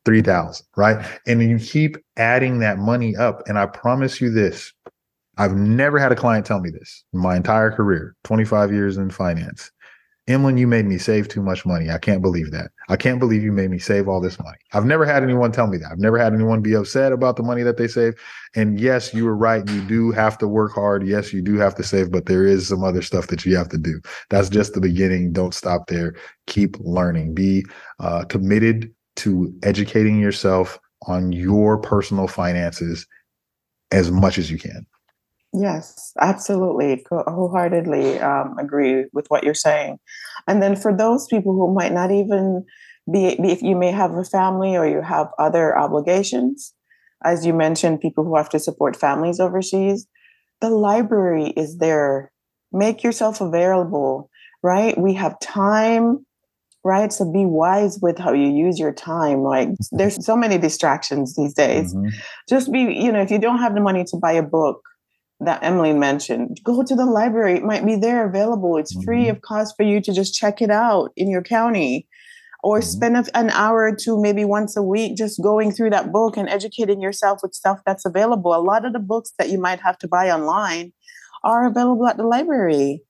[0.06, 4.74] 3000 right and you keep adding that money up and i promise you this
[5.38, 9.10] i've never had a client tell me this in my entire career 25 years in
[9.10, 9.72] finance
[10.30, 11.90] Emlen, you made me save too much money.
[11.90, 12.72] I can't believe that.
[12.88, 14.58] I can't believe you made me save all this money.
[14.72, 15.92] I've never had anyone tell me that.
[15.92, 18.14] I've never had anyone be upset about the money that they save.
[18.56, 19.68] And yes, you were right.
[19.70, 21.06] You do have to work hard.
[21.06, 23.68] Yes, you do have to save, but there is some other stuff that you have
[23.70, 24.00] to do.
[24.30, 25.34] That's just the beginning.
[25.34, 26.16] Don't stop there.
[26.48, 27.34] Keep learning.
[27.34, 27.66] Be
[28.00, 33.06] uh, committed to educating yourself on your personal finances
[33.92, 34.86] as much as you can.
[35.54, 37.06] Yes, absolutely.
[37.12, 40.00] Wholeheartedly um, agree with what you're saying.
[40.48, 42.66] And then for those people who might not even
[43.12, 46.74] be, be, if you may have a family or you have other obligations,
[47.24, 50.08] as you mentioned, people who have to support families overseas,
[50.60, 52.32] the library is there.
[52.72, 54.32] Make yourself available,
[54.64, 54.98] right?
[54.98, 56.26] We have time,
[56.84, 57.12] right?
[57.12, 59.42] So be wise with how you use your time.
[59.44, 61.94] Like there's so many distractions these days.
[61.94, 62.10] Mm-hmm.
[62.50, 64.82] Just be, you know, if you don't have the money to buy a book,
[65.40, 66.60] that Emlen mentioned.
[66.64, 67.58] Go to the library.
[67.58, 68.78] It might be there available.
[68.78, 69.06] It's mm-hmm.
[69.06, 72.08] free of cost for you to just check it out in your county
[72.64, 72.88] or mm-hmm.
[72.88, 76.50] spend an hour or two, maybe once a week, just going through that book and
[76.50, 78.56] educating yourself with stuff that's available.
[78.56, 80.94] A lot of the books that you might have to buy online
[81.44, 83.02] are available at the library.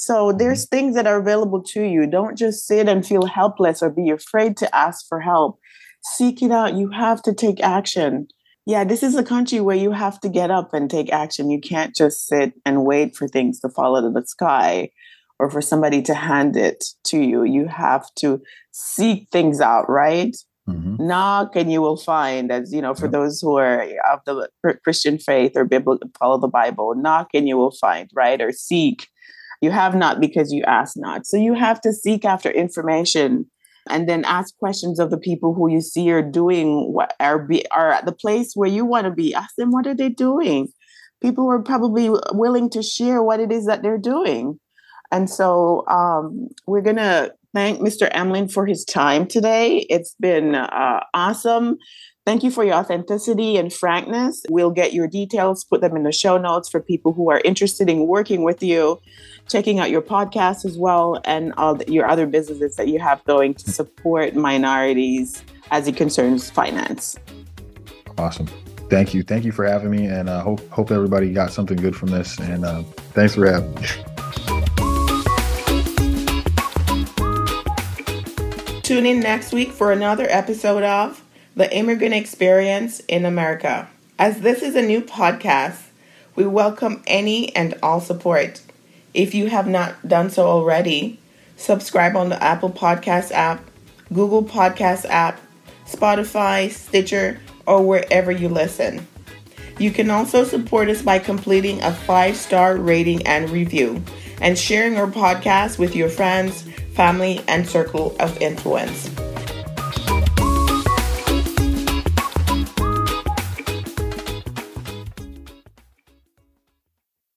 [0.00, 0.38] So mm-hmm.
[0.38, 2.06] there's things that are available to you.
[2.06, 5.58] Don't just sit and feel helpless or be afraid to ask for help.
[6.02, 6.74] Seek it out.
[6.74, 8.28] You have to take action
[8.66, 11.50] yeah, this is a country where you have to get up and take action.
[11.50, 14.90] You can't just sit and wait for things to fall out of the sky
[15.38, 17.42] or for somebody to hand it to you.
[17.42, 18.40] You have to
[18.70, 20.36] seek things out, right?
[20.68, 21.04] Mm-hmm.
[21.04, 24.48] Knock and you will find, as you know, for those who are of the
[24.84, 28.40] Christian faith or biblical, follow the Bible, knock and you will find, right?
[28.40, 29.08] Or seek.
[29.60, 31.26] You have not because you ask not.
[31.26, 33.46] So you have to seek after information
[33.88, 37.64] and then ask questions of the people who you see are doing what are be
[37.70, 39.34] are at the place where you want to be.
[39.34, 40.68] Ask them what are they doing?
[41.22, 44.58] People are probably willing to share what it is that they're doing.
[45.12, 49.78] And so um, we're gonna thank mr emlen for his time today.
[49.90, 51.78] It's been uh, awesome
[52.26, 54.44] Thank you for your authenticity and frankness.
[54.50, 57.88] We'll get your details, put them in the show notes for people who are interested
[57.88, 59.00] in working with you,
[59.48, 63.24] checking out your podcast as well, and all the, your other businesses that you have
[63.24, 67.16] going to support minorities as it concerns finance.
[68.18, 68.46] Awesome.
[68.90, 69.22] Thank you.
[69.22, 70.04] Thank you for having me.
[70.04, 72.38] And uh, hope, hope everybody got something good from this.
[72.38, 72.82] And uh,
[73.14, 73.86] thanks for having me.
[78.82, 81.24] Tune in next week for another episode of
[81.56, 83.88] the Immigrant Experience in America.
[84.18, 85.82] As this is a new podcast,
[86.36, 88.62] we welcome any and all support.
[89.14, 91.18] If you have not done so already,
[91.56, 93.64] subscribe on the Apple Podcast app,
[94.12, 95.40] Google Podcast app,
[95.86, 99.06] Spotify, Stitcher, or wherever you listen.
[99.78, 104.02] You can also support us by completing a five star rating and review
[104.40, 106.62] and sharing our podcast with your friends,
[106.94, 109.10] family, and circle of influence.